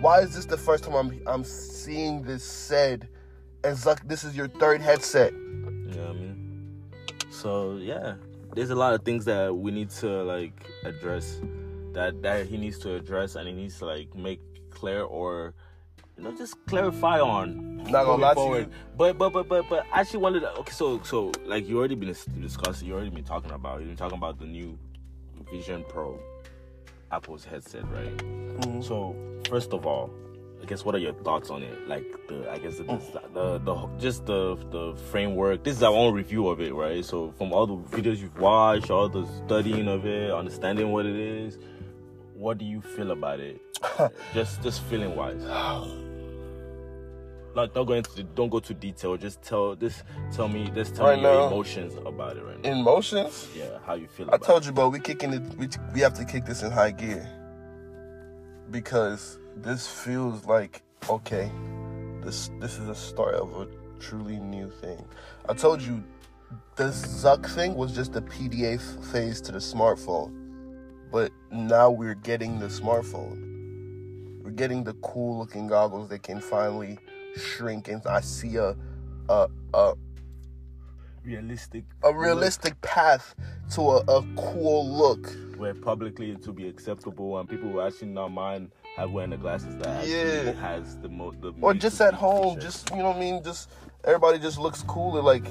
why 0.00 0.20
is 0.20 0.36
this 0.36 0.44
the 0.44 0.56
first 0.56 0.84
time 0.84 0.94
I'm 0.94 1.20
I'm 1.26 1.44
seeing 1.44 2.22
this 2.22 2.44
said? 2.44 3.08
And 3.64 3.76
Zuck, 3.76 4.06
this 4.06 4.22
is 4.22 4.36
your 4.36 4.46
third 4.46 4.80
headset. 4.80 5.32
You 5.32 5.38
know 5.96 6.06
what 6.06 6.10
I 6.10 6.12
mean? 6.12 6.82
So 7.30 7.76
yeah, 7.78 8.14
there's 8.54 8.70
a 8.70 8.76
lot 8.76 8.94
of 8.94 9.02
things 9.02 9.24
that 9.24 9.54
we 9.54 9.72
need 9.72 9.90
to 9.90 10.22
like 10.22 10.70
address 10.84 11.40
that 11.94 12.22
that 12.22 12.46
he 12.46 12.56
needs 12.56 12.78
to 12.80 12.94
address 12.94 13.34
and 13.34 13.48
he 13.48 13.54
needs 13.54 13.78
to 13.78 13.86
like 13.86 14.14
make 14.14 14.40
clear 14.70 15.02
or 15.02 15.54
you 16.18 16.24
know 16.24 16.32
just 16.36 16.54
clarify 16.66 17.20
on 17.20 17.76
Not 17.84 18.04
gonna 18.04 18.22
lie 18.22 18.34
to 18.34 18.40
you. 18.60 18.66
But 18.96 19.16
but 19.16 19.30
but 19.32 19.48
but 19.48 19.68
but 19.70 19.86
I 19.92 20.00
actually 20.00 20.18
wanted 20.20 20.40
to, 20.40 20.50
okay 20.58 20.72
so 20.72 21.00
so 21.02 21.32
like 21.46 21.68
you 21.68 21.78
already 21.78 21.94
been 21.94 22.14
discussing 22.40 22.88
you 22.88 22.94
already 22.94 23.10
been 23.10 23.24
talking 23.24 23.52
about 23.52 23.78
you've 23.80 23.88
been 23.88 23.96
talking 23.96 24.18
about 24.18 24.38
the 24.38 24.46
new 24.46 24.76
Vision 25.50 25.84
Pro 25.88 26.18
Apple's 27.10 27.44
headset 27.44 27.84
right 27.92 28.16
Mm-hmm. 28.58 28.80
so 28.80 29.14
first 29.48 29.72
of 29.72 29.86
all, 29.86 30.10
I 30.60 30.66
guess 30.66 30.84
what 30.84 30.96
are 30.96 30.98
your 30.98 31.12
thoughts 31.12 31.48
on 31.48 31.62
it? 31.62 31.88
Like 31.88 32.04
the 32.26 32.50
I 32.50 32.58
guess 32.58 32.78
the 32.78 32.84
the, 33.32 33.58
the, 33.58 33.88
just 34.00 34.26
the 34.26 34.56
the 34.72 34.96
framework. 35.12 35.62
This 35.62 35.76
is 35.76 35.82
our 35.84 35.94
own 35.94 36.12
review 36.12 36.48
of 36.48 36.60
it, 36.60 36.74
right? 36.74 37.04
So 37.04 37.30
from 37.38 37.52
all 37.52 37.68
the 37.68 37.76
videos 37.76 38.18
you've 38.18 38.38
watched, 38.40 38.90
all 38.90 39.08
the 39.08 39.26
studying 39.46 39.86
of 39.86 40.06
it, 40.06 40.32
understanding 40.32 40.90
what 40.90 41.06
it 41.06 41.14
is, 41.14 41.58
what 42.34 42.58
do 42.58 42.64
you 42.64 42.80
feel 42.80 43.12
about 43.12 43.38
it? 43.38 43.60
just 44.34 44.60
just 44.60 44.82
feeling 44.82 45.14
wise. 45.14 45.44
Like 47.54 47.74
don't 47.74 47.86
go 47.86 47.94
into 47.94 48.22
don't 48.22 48.48
go 48.50 48.60
too 48.60 48.74
detail. 48.74 49.16
Just 49.16 49.42
tell 49.42 49.74
this 49.74 50.02
tell 50.32 50.48
me 50.48 50.70
just 50.74 50.94
tell 50.94 51.06
Right 51.06 51.16
me 51.16 51.22
your 51.22 51.32
now- 51.34 51.46
emotions 51.48 51.94
about 52.06 52.36
it 52.36 52.44
right 52.44 52.60
now. 52.62 52.70
Emotions. 52.70 53.48
yeah, 53.56 53.78
how 53.86 53.94
you 53.94 54.06
feel 54.06 54.28
I 54.32 54.36
told 54.38 54.64
you, 54.66 54.72
bro, 54.72 54.88
we 54.88 55.00
kicking 55.00 55.32
it. 55.32 55.42
We, 55.56 55.68
we 55.94 56.00
have 56.00 56.14
to 56.14 56.24
kick 56.24 56.44
this 56.44 56.62
in 56.62 56.70
high 56.70 56.90
gear 56.92 57.26
because 58.70 59.38
this 59.56 59.86
feels 59.86 60.44
like 60.44 60.82
okay. 61.08 61.50
This 62.22 62.50
this 62.60 62.78
is 62.78 62.86
the 62.86 62.94
start 62.94 63.34
of 63.34 63.54
a 63.60 63.68
truly 64.00 64.38
new 64.38 64.70
thing. 64.70 65.04
I 65.48 65.54
told 65.54 65.80
you, 65.80 66.02
this 66.76 67.04
Zuck 67.24 67.46
thing 67.54 67.74
was 67.74 67.94
just 67.94 68.12
the 68.12 68.22
PDA 68.22 68.80
phase 69.10 69.40
to 69.42 69.52
the 69.52 69.58
smartphone, 69.58 70.32
but 71.10 71.32
now 71.50 71.90
we're 71.90 72.14
getting 72.14 72.58
the 72.58 72.66
smartphone. 72.66 74.42
We're 74.42 74.50
getting 74.50 74.84
the 74.84 74.94
cool 74.94 75.38
looking 75.38 75.66
goggles 75.68 76.08
that 76.10 76.22
can 76.22 76.40
finally 76.40 76.98
shrink, 77.38 77.88
and 77.88 78.02
I 78.06 78.20
see 78.20 78.56
a 78.56 78.76
a 79.28 79.48
a. 79.74 79.94
Realistic 81.24 81.84
a 82.04 82.14
realistic 82.14 82.80
path 82.80 83.34
to 83.74 83.82
a, 83.82 83.96
a 84.08 84.24
cool 84.36 84.88
look. 84.90 85.28
where 85.58 85.74
publicly 85.74 86.30
it 86.30 86.42
to 86.44 86.52
be 86.52 86.66
acceptable 86.66 87.38
and 87.38 87.46
people 87.46 87.68
will 87.68 87.82
actually 87.82 88.08
not 88.08 88.28
mind 88.32 88.70
have 88.96 89.10
wearing 89.10 89.30
the 89.30 89.36
glasses 89.36 89.76
that 89.78 90.06
Yeah. 90.08 90.52
has 90.52 90.96
the 90.98 91.08
mo 91.08 91.32
the 91.32 91.52
Or 91.60 91.74
just 91.74 92.00
at 92.00 92.14
home, 92.14 92.54
features. 92.54 92.64
just 92.84 92.90
you 92.92 92.96
know 92.98 93.08
what 93.08 93.16
I 93.16 93.20
mean. 93.20 93.42
Just 93.44 93.68
everybody 94.04 94.38
just 94.38 94.58
looks 94.58 94.82
cooler. 94.84 95.20
Like 95.20 95.44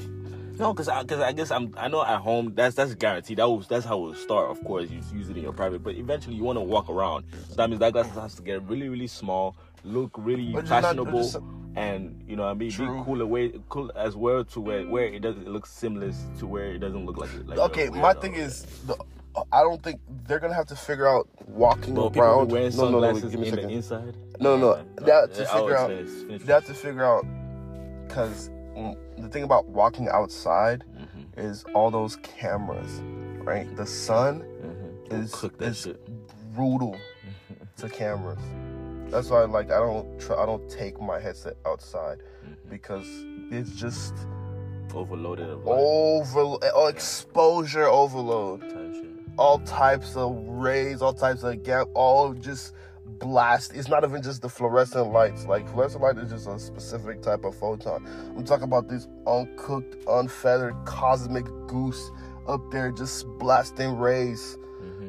no 0.58 0.74
because 0.74 0.88
I, 0.88 1.04
cause 1.04 1.20
I 1.20 1.32
guess 1.34 1.52
I'm 1.52 1.76
I 1.78 1.90
know 1.90 2.04
at 2.04 2.22
home 2.22 2.54
that's 2.56 2.76
that's 2.76 2.96
guaranteed 2.96 3.38
that 3.38 3.48
was 3.48 3.68
that's 3.68 3.86
how 3.86 3.98
it 4.00 4.02
will 4.02 4.16
start 4.16 4.50
of 4.50 4.64
course 4.64 4.90
you 4.90 5.02
use 5.14 5.30
it 5.30 5.38
in 5.38 5.44
your 5.44 5.54
private 5.54 5.84
but 5.84 5.94
eventually 5.94 6.36
you 6.36 6.44
want 6.44 6.58
to 6.58 6.64
walk 6.64 6.90
around 6.90 7.26
so 7.50 7.56
that 7.56 7.70
means 7.70 7.80
that 7.82 7.94
glasses 7.94 8.14
has 8.14 8.34
to 8.34 8.42
get 8.42 8.64
really 8.64 8.90
really 8.90 9.06
small 9.06 9.56
look 9.84 10.12
really 10.18 10.54
But 10.54 10.68
not- 10.70 10.84
fashionable 10.84 11.24
just- 11.24 11.38
and 11.76 12.24
you 12.28 12.36
know 12.36 12.44
I 12.46 12.54
mean 12.56 12.72
True. 12.72 12.98
be 13.00 13.04
cool 13.06 13.22
away 13.22 13.54
cool 13.70 13.92
as 13.96 14.16
well 14.16 14.44
to 14.46 14.60
where 14.62 14.84
where 14.88 15.06
it 15.06 15.22
doesn't 15.22 15.44
it 15.44 15.50
looks 15.50 15.72
seamless 15.72 16.18
to 16.40 16.48
where 16.48 16.72
it 16.74 16.80
doesn't 16.80 17.06
look 17.06 17.18
like 17.18 17.34
it 17.36 17.48
like 17.48 17.60
okay, 17.60 17.90
my 17.90 18.14
thing 18.14 18.34
is, 18.34 18.64
the, 18.88 18.96
I 19.52 19.62
don't 19.62 19.82
think 19.84 20.00
they're 20.26 20.40
gonna 20.40 20.56
have 20.56 20.66
to 20.68 20.76
figure 20.76 21.08
out 21.08 21.28
walking 21.48 21.94
well, 21.94 22.12
around. 22.16 22.52
wearing 22.52 22.76
no, 22.76 22.90
no, 22.90 23.00
no, 23.00 23.14
give 23.20 23.40
me 23.40 23.48
a 23.48 23.52
second. 23.52 23.70
inside 23.70 24.18
No, 24.40 24.58
no, 24.58 24.70
Okay. 24.72 24.84
they 25.06 25.12
have 25.12 25.32
to 25.34 25.46
figure 25.46 25.78
out-. 25.78 25.90
Finish 25.90 26.42
They 26.44 26.54
have 26.54 26.66
to 26.66 26.74
figure 26.74 27.04
out 27.06 27.24
because 28.08 28.50
the 29.20 29.28
thing 29.30 29.44
about 29.44 29.66
walking 29.66 30.08
outside 30.10 30.84
Mhm. 30.96 31.38
is 31.44 31.64
all 31.76 31.92
those 31.92 32.16
cameras, 32.18 33.02
right? 33.44 33.68
The 33.76 33.86
sun 33.86 34.42
Mhm. 34.64 35.14
is 35.14 35.44
is 35.62 35.78
shit. 35.82 36.10
brutal 36.56 36.96
to 37.78 37.90
cameras. 37.90 38.40
That's 39.10 39.30
why, 39.30 39.42
like, 39.44 39.72
I 39.72 39.80
don't 39.80 40.20
try. 40.20 40.36
I 40.42 40.46
don't 40.46 40.70
take 40.70 41.00
my 41.02 41.20
headset 41.20 41.56
outside 41.66 42.20
Mm-hmm. 42.48 42.70
because 42.70 43.08
it's 43.52 43.72
just 43.72 44.14
overloaded 44.94 45.50
over 45.50 46.66
uh, 46.66 46.88
exposure 46.88 47.86
overload. 47.88 48.64
All 49.38 49.60
types 49.60 50.16
of 50.16 50.36
rays, 50.48 51.02
all 51.02 51.14
types 51.14 51.44
of 51.44 51.62
gap, 51.64 51.88
all 51.94 52.34
just 52.34 52.74
blast. 53.06 53.74
It's 53.76 53.88
not 53.90 54.04
even 54.04 54.22
just 54.22 54.42
the 54.42 54.50
fluorescent 54.50 55.12
lights. 55.12 55.46
Like 55.46 55.68
fluorescent 55.70 56.02
light 56.02 56.18
is 56.18 56.32
just 56.32 56.48
a 56.48 56.58
specific 56.58 57.22
type 57.22 57.44
of 57.44 57.56
photon. 57.56 58.08
I'm 58.36 58.44
talking 58.46 58.64
about 58.64 58.88
this 58.88 59.08
uncooked, 59.28 59.98
unfeathered 60.08 60.76
cosmic 60.86 61.46
goose 61.68 62.12
up 62.48 62.62
there 62.72 62.92
just 62.92 63.28
blasting 63.40 63.98
rays. 63.98 64.58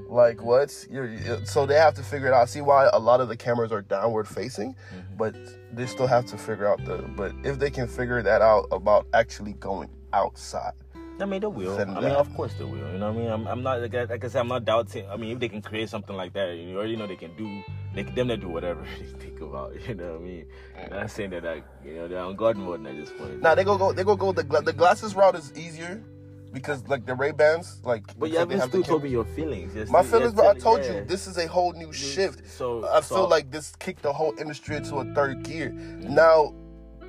Like 0.09 0.43
what? 0.43 0.87
You're, 0.91 1.07
you 1.07 1.41
so 1.45 1.67
they 1.67 1.75
have 1.75 1.95
to 1.95 2.03
figure 2.03 2.29
it 2.29 2.33
out. 2.33 2.49
See 2.49 2.63
why 2.63 2.89
a 2.93 2.99
lot 2.99 3.21
of 3.21 3.29
the 3.29 3.37
cameras 3.37 3.73
are 3.73 3.83
downward 3.83 4.27
facing, 4.27 4.75
Mhm. 4.75 5.17
but 5.19 5.35
they 5.73 5.87
still 5.87 6.07
have 6.07 6.25
to 6.27 6.39
figure 6.39 6.67
out 6.67 6.83
the. 6.85 6.97
But 7.17 7.33
if 7.45 7.59
they 7.59 7.71
can 7.71 7.87
figure 7.87 8.23
that 8.23 8.41
out 8.41 8.69
about 8.73 9.07
actually 9.13 9.53
going 9.53 9.91
outside, 10.15 10.73
I 11.21 11.27
mean, 11.27 11.41
they 11.43 11.47
will. 11.49 11.79
I 11.79 11.85
mean, 11.85 11.95
that. 12.01 12.17
of 12.17 12.33
course 12.35 12.55
they 12.55 12.65
will. 12.65 12.79
You 12.79 12.99
know 12.99 13.13
what 13.13 13.19
I 13.19 13.23
mean? 13.23 13.31
I'm, 13.31 13.47
I'm 13.47 13.63
not 13.63 13.81
like 13.83 13.95
I, 13.95 14.05
like 14.05 14.25
I 14.25 14.29
said, 14.29 14.41
I'm 14.41 14.49
not 14.49 14.65
doubting. 14.65 15.07
I 15.11 15.17
mean, 15.17 15.33
if 15.33 15.41
they 15.41 15.49
can 15.51 15.61
create 15.61 15.91
something 15.91 16.17
like 16.17 16.33
that, 16.33 16.55
you 16.57 16.79
already 16.79 16.97
know 16.97 17.07
they 17.07 17.17
can 17.17 17.37
do. 17.37 17.63
They 17.95 18.05
can 18.05 18.15
them 18.15 18.29
they 18.29 18.37
do 18.37 18.49
whatever 18.49 18.83
they 18.99 19.05
think 19.19 19.41
about. 19.43 19.75
You 19.87 19.95
know 19.95 20.13
what 20.13 20.21
I 20.21 20.25
mean? 20.25 20.47
I'm 20.85 20.91
not 20.91 21.11
saying 21.11 21.31
that 21.31 21.45
like 21.45 21.65
you 21.85 21.97
know 21.97 22.09
they're 22.09 22.21
on 22.21 22.35
God 22.37 22.57
mode 22.57 22.87
at 22.87 22.97
this 22.97 23.11
point. 23.11 23.43
now 23.43 23.55
they 23.55 23.65
go 23.65 23.77
go 23.77 23.93
they 23.93 24.05
go 24.05 24.17
go 24.17 24.33
the 24.33 24.45
gla- 24.45 24.63
the 24.63 24.73
glasses 24.73 25.15
route 25.15 25.35
is 25.35 25.53
easier 25.55 26.03
because 26.53 26.87
like 26.89 27.05
the 27.07 27.15
Ray 27.15 27.33
Bans 27.33 27.81
like 27.85 28.05
but 28.19 28.31
you 28.31 28.39
haven't 28.39 28.59
have 28.61 28.69
still 28.71 28.83
told 28.83 29.03
me 29.05 29.11
your 29.11 29.25
feelings. 29.25 29.75
You're 29.75 29.87
my 29.87 30.03
still- 30.03 30.21
feelings, 30.21 30.37
you're. 30.37 30.51
I 30.51 30.55
told 30.55 30.81
yeah. 30.85 30.95
you 31.01 31.05
this 31.05 31.27
is 31.27 31.37
a 31.39 31.47
whole 31.47 31.73
new 31.73 31.93
shift. 31.93 32.49
So 32.51 32.87
I 32.89 33.01
so- 33.01 33.15
feel 33.17 33.29
like 33.29 33.51
this 33.51 33.75
kicked 33.77 34.03
the 34.03 34.13
whole 34.13 34.35
industry 34.39 34.77
into 34.77 34.97
a 34.97 35.05
third 35.15 35.43
gear. 35.43 35.71
Now, 35.71 36.55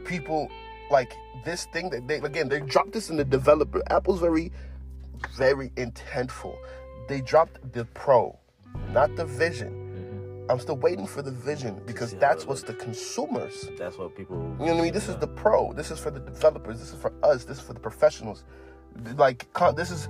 people 0.05 0.49
like 0.91 1.13
this 1.45 1.65
thing 1.65 1.89
that 1.91 2.07
they 2.07 2.17
again 2.17 2.49
they 2.49 2.59
dropped 2.59 2.91
this 2.91 3.09
in 3.09 3.17
the 3.17 3.25
developer. 3.25 3.81
Apple's 3.89 4.19
very, 4.19 4.51
very 5.37 5.69
intentful. 5.71 6.55
They 7.07 7.21
dropped 7.21 7.73
the 7.73 7.85
Pro, 7.85 8.37
not 8.91 9.15
the 9.15 9.25
Vision. 9.25 9.71
Mhm. 10.47 10.51
I'm 10.51 10.59
still 10.59 10.77
waiting 10.77 11.07
for 11.07 11.21
the 11.21 11.31
Vision 11.31 11.81
because 11.85 12.13
that's 12.13 12.45
what's 12.45 12.63
the 12.63 12.73
consumers. 12.73 13.69
that's 13.77 13.97
what 13.97 14.15
people. 14.15 14.37
You 14.59 14.65
know 14.67 14.73
what 14.73 14.79
I 14.79 14.81
mean? 14.83 14.93
This 14.93 15.07
is 15.07 15.15
the 15.17 15.27
Pro. 15.27 15.73
This 15.73 15.91
is 15.91 15.99
for 15.99 16.11
the 16.11 16.19
developers. 16.19 16.79
This 16.79 16.91
is 16.93 16.99
for 16.99 17.13
us. 17.23 17.45
This 17.45 17.57
is 17.57 17.63
for 17.63 17.73
the 17.73 17.79
professionals. 17.79 18.43
Like 19.15 19.47
this 19.75 19.91
is. 19.91 20.07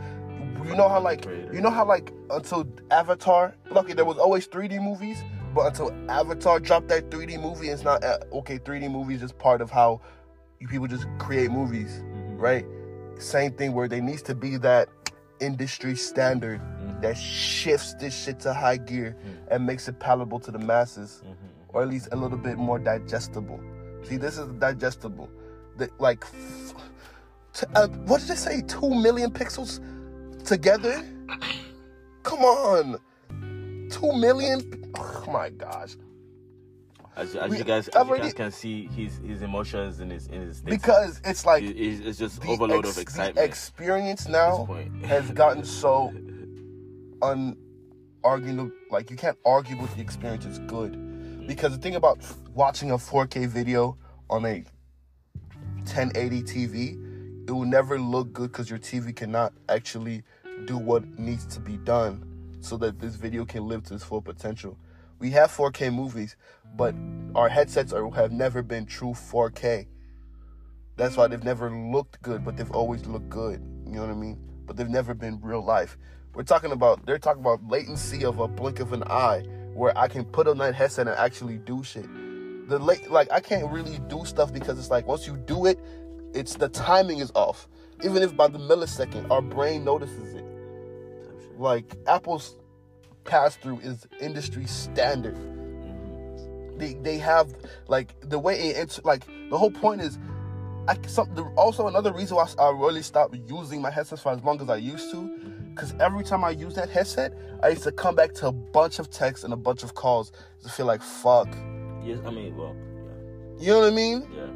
You 0.65 0.75
know 0.75 0.89
how 0.89 0.99
like 0.99 1.25
you 1.25 1.61
know 1.61 1.69
how 1.69 1.85
like 1.85 2.11
until 2.29 2.67
Avatar, 2.91 3.55
lucky 3.71 3.93
there 3.93 4.05
was 4.05 4.17
always 4.17 4.47
3D 4.47 4.81
movies, 4.83 5.17
but 5.55 5.67
until 5.67 5.93
Avatar 6.11 6.59
dropped 6.59 6.89
that 6.89 7.09
3D 7.09 7.41
movie, 7.41 7.69
it's 7.69 7.83
not 7.83 8.03
uh, 8.03 8.19
okay. 8.33 8.59
3D 8.59 8.91
movies 8.91 9.15
is 9.17 9.21
just 9.21 9.37
part 9.39 9.61
of 9.61 9.71
how 9.71 10.01
you 10.59 10.67
people 10.67 10.85
just 10.85 11.07
create 11.17 11.49
movies, 11.49 12.03
Mhm. 12.03 12.39
right? 12.41 12.65
Same 13.19 13.53
thing 13.53 13.73
where 13.73 13.87
there 13.87 14.01
needs 14.01 14.21
to 14.23 14.35
be 14.35 14.57
that 14.57 14.89
industry 15.39 15.95
standard 15.95 16.59
Mhm. 16.61 17.01
that 17.01 17.15
shifts 17.17 17.93
this 17.95 18.13
shit 18.13 18.39
to 18.41 18.53
high 18.53 18.77
gear 18.77 19.15
and 19.49 19.65
makes 19.65 19.87
it 19.87 19.97
palatable 19.99 20.39
to 20.41 20.51
the 20.51 20.59
masses, 20.59 21.23
Mhm. 21.25 21.35
or 21.73 21.81
at 21.83 21.87
least 21.87 22.09
a 22.11 22.15
little 22.17 22.37
bit 22.37 22.57
more 22.57 22.77
digestible. 22.77 23.59
See, 24.03 24.17
this 24.17 24.37
is 24.37 24.47
digestible. 24.59 25.29
The, 25.77 25.89
like, 25.99 26.25
t- 27.53 27.65
uh, 27.75 27.87
what 27.87 28.19
did 28.21 28.29
they 28.29 28.35
say? 28.35 28.61
Two 28.61 28.89
million 28.89 29.31
pixels 29.31 29.79
together? 30.45 31.03
Come 32.23 32.39
on, 32.39 32.99
two 33.89 34.13
million. 34.13 34.91
Oh 34.97 35.25
my 35.31 35.49
gosh. 35.49 35.95
As, 37.15 37.35
as 37.35 37.57
you 37.57 37.63
guys, 37.65 37.87
as 37.89 38.07
you 38.07 38.17
guys 38.17 38.33
can 38.33 38.51
see, 38.51 38.87
his 38.87 39.17
his 39.17 39.41
emotions 39.41 39.99
and 39.99 40.11
his 40.11 40.27
in 40.27 40.41
his 40.41 40.61
because 40.61 41.19
it's 41.25 41.45
like 41.45 41.63
It- 41.63 41.75
it's, 41.77 42.17
just 42.17 42.43
overload 42.45 42.85
ex- 42.85 42.95
of 42.95 43.01
excitement. 43.01 43.45
Experience 43.45 44.27
now 44.27 44.65
has 45.03 45.29
gotten 45.31 45.65
so 45.65 46.13
unarguable. 47.21 48.71
Like 48.89 49.09
you 49.11 49.17
can't 49.17 49.37
argue 49.45 49.77
with 49.77 49.93
the 49.95 50.01
experience. 50.01 50.45
It's 50.45 50.59
good 50.59 51.45
because 51.47 51.73
the 51.73 51.79
thing 51.79 51.95
about 51.95 52.19
watching 52.53 52.91
a 52.91 52.97
4K 52.97 53.47
video 53.47 53.97
on 54.29 54.45
a 54.45 54.63
1080 55.79 56.43
TV, 56.43 57.08
it 57.49 57.53
will 57.53 57.65
never 57.65 57.99
look 57.99 58.31
good 58.31 58.51
because 58.51 58.69
your 58.69 58.77
TV 58.77 59.13
cannot 59.15 59.53
actually 59.69 60.21
do 60.65 60.77
what 60.77 61.03
needs 61.17 61.47
to 61.47 61.59
be 61.59 61.77
done 61.77 62.23
so 62.59 62.77
that 62.77 62.99
this 62.99 63.15
video 63.15 63.43
can 63.43 63.67
live 63.67 63.83
to 63.85 63.95
its 63.95 64.03
full 64.03 64.21
potential. 64.21 64.77
We 65.17 65.31
have 65.31 65.49
4K 65.49 65.91
movies, 65.91 66.35
but 66.75 66.93
our 67.33 67.49
headsets 67.49 67.91
are, 67.91 68.07
have 68.11 68.31
never 68.31 68.61
been 68.61 68.85
true 68.85 69.13
4K. 69.13 69.87
That's 70.95 71.17
why 71.17 71.25
they've 71.25 71.43
never 71.43 71.71
looked 71.71 72.21
good, 72.21 72.45
but 72.45 72.55
they've 72.55 72.69
always 72.69 73.07
looked 73.07 73.29
good. 73.29 73.63
You 73.83 73.93
know 73.93 74.01
what 74.01 74.11
I 74.11 74.13
mean? 74.13 74.37
But 74.67 74.77
they've 74.77 74.87
never 74.87 75.15
been 75.15 75.39
real 75.41 75.65
life. 75.65 75.97
We're 76.35 76.43
talking 76.43 76.71
about 76.71 77.07
they're 77.07 77.17
talking 77.17 77.41
about 77.41 77.67
latency 77.67 78.25
of 78.25 78.37
a 78.37 78.47
blink 78.47 78.79
of 78.79 78.93
an 78.93 79.03
eye, 79.05 79.39
where 79.73 79.97
I 79.97 80.07
can 80.07 80.23
put 80.23 80.47
on 80.47 80.59
that 80.59 80.75
headset 80.75 81.07
and 81.07 81.17
actually 81.17 81.57
do 81.57 81.83
shit. 81.83 82.05
The 82.69 82.77
late 82.77 83.09
like 83.09 83.31
I 83.31 83.39
can't 83.39 83.71
really 83.71 83.97
do 84.07 84.23
stuff 84.23 84.53
because 84.53 84.77
it's 84.77 84.91
like 84.91 85.07
once 85.07 85.25
you 85.25 85.35
do 85.35 85.65
it, 85.65 85.79
it's 86.33 86.55
the 86.55 86.69
timing 86.69 87.19
is 87.19 87.31
off. 87.35 87.67
Even 88.03 88.23
if 88.23 88.35
by 88.35 88.47
the 88.47 88.59
millisecond, 88.59 89.29
our 89.29 89.41
brain 89.41 89.83
notices 89.83 90.35
it. 90.35 90.45
Like 91.57 91.93
Apple's 92.07 92.55
pass 93.25 93.55
through 93.57 93.79
is 93.79 94.07
industry 94.21 94.65
standard. 94.65 95.37
They 96.77 96.93
they 96.93 97.17
have 97.17 97.53
like 97.87 98.15
the 98.21 98.39
way 98.39 98.57
it 98.59 98.77
int- 98.77 99.05
like 99.05 99.25
the 99.49 99.57
whole 99.57 99.71
point 99.71 100.01
is 100.01 100.17
I 100.87 100.97
some 101.07 101.33
the, 101.35 101.43
also 101.57 101.87
another 101.87 102.13
reason 102.13 102.37
why 102.37 102.47
I 102.57 102.69
really 102.69 103.01
stopped 103.01 103.35
using 103.47 103.81
my 103.81 103.91
headsets 103.91 104.21
for 104.21 104.31
as 104.31 104.41
long 104.43 104.61
as 104.61 104.69
I 104.69 104.77
used 104.77 105.11
to, 105.11 105.27
because 105.75 105.93
every 105.99 106.23
time 106.23 106.43
I 106.45 106.51
use 106.51 106.75
that 106.75 106.89
headset, 106.89 107.33
I 107.61 107.69
used 107.69 107.83
to 107.83 107.91
come 107.91 108.15
back 108.15 108.33
to 108.35 108.47
a 108.47 108.51
bunch 108.51 108.97
of 108.99 109.09
texts 109.09 109.43
and 109.43 109.51
a 109.51 109.57
bunch 109.57 109.83
of 109.83 109.93
calls 109.93 110.31
to 110.63 110.69
feel 110.69 110.85
like 110.85 111.01
fuck. 111.01 111.49
Yes, 112.01 112.19
I 112.25 112.31
mean, 112.31 112.55
well, 112.55 112.75
You 113.59 113.73
know 113.73 113.79
what 113.81 113.91
I 113.91 113.95
mean? 113.95 114.25
yeah, 114.33 114.45
yeah. 114.45 114.47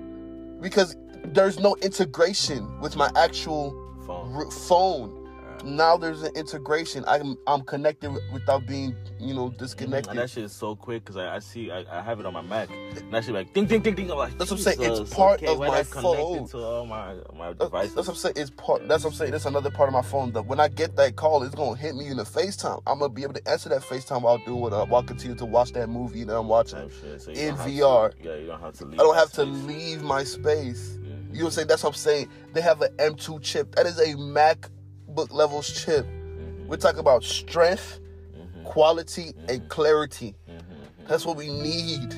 Because 0.61 0.95
there's 1.25 1.59
no 1.59 1.75
integration 1.81 2.79
with 2.79 2.95
my 2.95 3.11
actual 3.15 3.71
Phone. 4.05 4.33
r- 4.33 4.51
phone. 4.51 5.09
Alright. 5.45 5.65
Now 5.65 5.95
there's 5.95 6.23
an 6.23 6.35
integration. 6.35 7.05
I'm 7.07 7.37
I'm 7.47 7.61
connected 7.61 8.11
without 8.33 8.65
being 8.67 8.93
you 9.17 9.33
know 9.33 9.49
disconnected. 9.49 10.09
And 10.09 10.19
that 10.19 10.29
shit 10.29 10.43
is 10.43 10.51
so 10.51 10.75
quick 10.75 11.05
because 11.05 11.15
I, 11.15 11.35
I 11.37 11.39
see 11.39 11.71
I, 11.71 11.85
I 11.89 12.01
have 12.01 12.19
it 12.19 12.25
on 12.25 12.33
my 12.33 12.41
Mac. 12.41 12.69
And 12.69 13.13
that 13.13 13.23
shit 13.23 13.33
like 13.33 13.53
ding 13.53 13.65
ding 13.65 13.79
ding 13.81 13.95
ding. 13.95 14.11
I'm 14.11 14.17
like, 14.17 14.37
That's 14.37 14.51
what 14.51 14.57
I'm 14.57 14.63
saying, 14.63 14.77
it's 14.81 15.13
part 15.13 15.41
okay, 15.41 15.53
of 15.53 15.59
my 15.59 15.79
it 15.79 15.87
phone. 15.87 16.47
to 16.49 16.57
all 16.57 16.85
my 16.85 17.15
my 17.33 17.53
devices. 17.53 17.95
That's 17.95 18.07
what 18.07 18.15
I'm 18.15 18.19
saying. 18.19 18.33
It's 18.35 18.49
part. 18.49 18.85
That's 18.89 19.05
what 19.05 19.11
I'm 19.11 19.15
saying. 19.15 19.31
That's 19.31 19.45
another 19.45 19.71
part 19.71 19.87
of 19.87 19.93
my 19.93 20.01
phone. 20.01 20.33
That 20.33 20.45
when 20.45 20.59
I 20.59 20.67
get 20.67 20.97
that 20.97 21.15
call, 21.15 21.43
it's 21.43 21.55
gonna 21.55 21.77
hit 21.77 21.95
me 21.95 22.07
in 22.07 22.17
the 22.17 22.23
FaceTime. 22.23 22.81
I'm 22.85 22.99
gonna 22.99 23.13
be 23.13 23.23
able 23.23 23.35
to 23.35 23.47
answer 23.49 23.69
that 23.69 23.83
FaceTime 23.83 24.21
while 24.23 24.39
doing 24.39 24.59
what 24.59 24.73
uh, 24.73 24.85
while 24.85 25.03
continue 25.03 25.37
to 25.37 25.45
watch 25.45 25.71
that 25.73 25.87
movie 25.87 26.25
that 26.25 26.37
I'm 26.37 26.49
watching. 26.49 26.89
Shit. 27.01 27.21
So 27.21 27.31
in 27.31 27.55
VR. 27.55 28.11
To, 28.11 28.17
yeah, 28.21 28.35
you 28.35 28.47
don't 28.47 28.59
have 28.59 28.73
to 28.79 28.85
leave. 28.85 28.99
I 28.99 29.03
don't 29.03 29.15
have 29.15 29.31
to 29.33 29.43
leave 29.45 30.03
my 30.03 30.25
space. 30.25 30.99
You 31.33 31.39
know 31.39 31.45
what 31.45 31.49
I'm 31.49 31.51
saying? 31.55 31.67
That's 31.67 31.83
what 31.83 31.89
I'm 31.89 31.95
saying. 31.95 32.29
They 32.53 32.61
have 32.61 32.81
an 32.83 32.95
M2 32.97 33.41
chip. 33.41 33.73
That 33.75 33.87
is 33.87 33.97
a 33.97 34.13
MacBook 34.13 35.31
levels 35.33 35.67
chip. 35.67 36.05
Mhm. 36.05 36.67
We're 36.67 36.77
talking 36.77 36.99
about 36.99 37.23
strength, 37.23 37.99
Mhm. 38.35 38.63
quality, 38.63 39.33
and 39.49 39.67
clarity. 39.67 40.35
Mhm. 40.47 41.07
That's 41.07 41.25
what 41.25 41.35
we 41.35 41.49
need. 41.49 42.13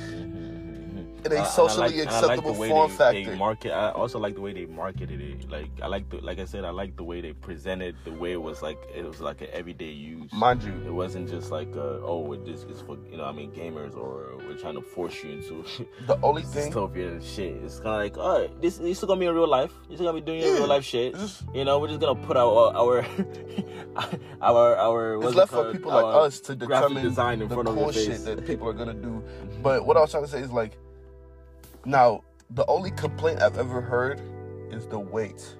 In 1.25 1.31
a 1.33 1.45
socially 1.45 1.87
like- 1.87 1.95
I 1.95 1.97
like 1.97 2.07
acceptable 2.21 2.53
the 2.53 2.59
way 2.59 2.69
form 2.69 2.91
they, 2.91 2.97
factor. 2.97 3.25
They 3.31 3.37
market. 3.37 3.71
I 3.73 3.91
also 3.91 4.19
like 4.19 4.35
the 4.35 4.41
way 4.41 4.53
they 4.53 4.65
marketed 4.65 5.21
it. 5.21 5.49
Like 5.49 5.69
I 5.81 5.87
like 5.87 6.09
the, 6.09 6.17
like 6.17 6.39
I 6.39 6.45
said, 6.45 6.65
I 6.65 6.69
like 6.69 6.95
the 6.97 7.03
way 7.03 7.21
they 7.21 7.33
presented. 7.33 7.95
The 8.05 8.11
way 8.11 8.33
it 8.33 8.41
was 8.41 8.61
like 8.61 8.77
it 8.95 9.03
was 9.05 9.21
like 9.21 9.41
an 9.41 9.47
everyday 9.53 9.91
use. 9.91 10.31
Mind 10.33 10.63
you, 10.63 10.73
It 10.85 10.91
wasn't 10.93 11.29
just 11.29 11.51
like 11.51 11.69
uh, 11.75 11.99
oh, 12.03 12.31
it 12.33 12.45
this 12.45 12.63
is 12.63 12.81
for 12.81 12.97
you 13.11 13.17
know 13.17 13.25
I 13.25 13.31
mean 13.31 13.51
gamers 13.51 13.95
or 13.95 14.37
we're 14.47 14.57
trying 14.57 14.75
to 14.75 14.81
force 14.81 15.23
you 15.23 15.31
into 15.31 15.63
the 16.07 16.19
only 16.21 16.41
thing. 16.53 16.71
dystopia 16.71 17.11
and 17.13 17.23
shit. 17.23 17.55
It's 17.63 17.79
kind 17.79 17.95
of 17.95 18.17
like 18.17 18.17
right, 18.17 18.61
this 18.61 18.77
this 18.77 18.99
is 18.99 19.03
gonna 19.05 19.19
be 19.19 19.25
in 19.25 19.33
real 19.35 19.47
life. 19.47 19.71
This 19.89 19.99
is 19.99 20.05
gonna 20.05 20.13
be 20.19 20.25
doing 20.25 20.41
Yeah, 20.41 20.53
real 20.53 20.67
life 20.67 20.83
shit. 20.83 21.13
just- 21.15 21.43
You 21.53 21.65
know, 21.65 21.79
we're 21.79 21.87
just 21.87 21.99
gonna 21.99 22.19
put 22.27 22.37
our 22.37 22.73
our 22.75 23.05
our 24.41 24.75
our 24.77 25.15
It's 25.23 25.31
it 25.33 25.35
left 25.35 25.51
for 25.51 25.63
called? 25.63 25.73
people 25.73 25.91
like 25.91 26.05
us 26.15 26.39
to 26.41 26.55
determine 26.55 27.03
design 27.03 27.41
in 27.41 27.47
the 27.47 27.55
front 27.55 27.69
of 27.69 27.75
your 27.75 27.85
cool 27.85 27.91
shit 27.93 28.23
that 28.25 28.45
people 28.45 28.67
are 28.67 28.73
gonna 28.73 28.93
do. 28.93 29.23
But 29.63 29.85
what 29.85 29.97
I 29.97 30.01
was 30.01 30.11
trying 30.11 30.23
to 30.25 30.29
say 30.29 30.41
is 30.41 30.51
like, 30.51 30.77
now 31.85 32.23
the 32.51 32.65
only 32.67 32.91
complaint 32.91 33.41
I've 33.41 33.57
ever 33.57 33.81
heard 33.81 34.21
is 34.71 34.87
the 34.87 34.99
weight. 34.99 35.55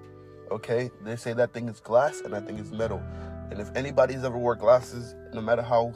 Okay, 0.51 0.91
they 1.03 1.15
say 1.15 1.33
that 1.33 1.53
thing 1.53 1.67
is 1.67 1.79
glass 1.79 2.21
and 2.21 2.33
that 2.33 2.45
thing 2.45 2.59
is 2.59 2.71
metal. 2.71 3.01
And 3.51 3.59
if 3.59 3.69
anybody's 3.75 4.23
ever 4.23 4.38
wore 4.38 4.55
glasses, 4.55 5.15
no 5.33 5.41
matter 5.41 5.61
how, 5.61 5.93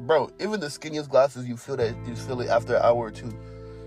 bro, 0.00 0.30
even 0.40 0.60
the 0.60 0.66
skinniest 0.66 1.08
glasses, 1.08 1.46
you 1.46 1.56
feel 1.56 1.76
that 1.76 1.94
you 2.06 2.14
feel 2.14 2.40
it 2.40 2.48
after 2.48 2.76
an 2.76 2.82
hour 2.82 2.96
or 2.96 3.10
two. 3.10 3.32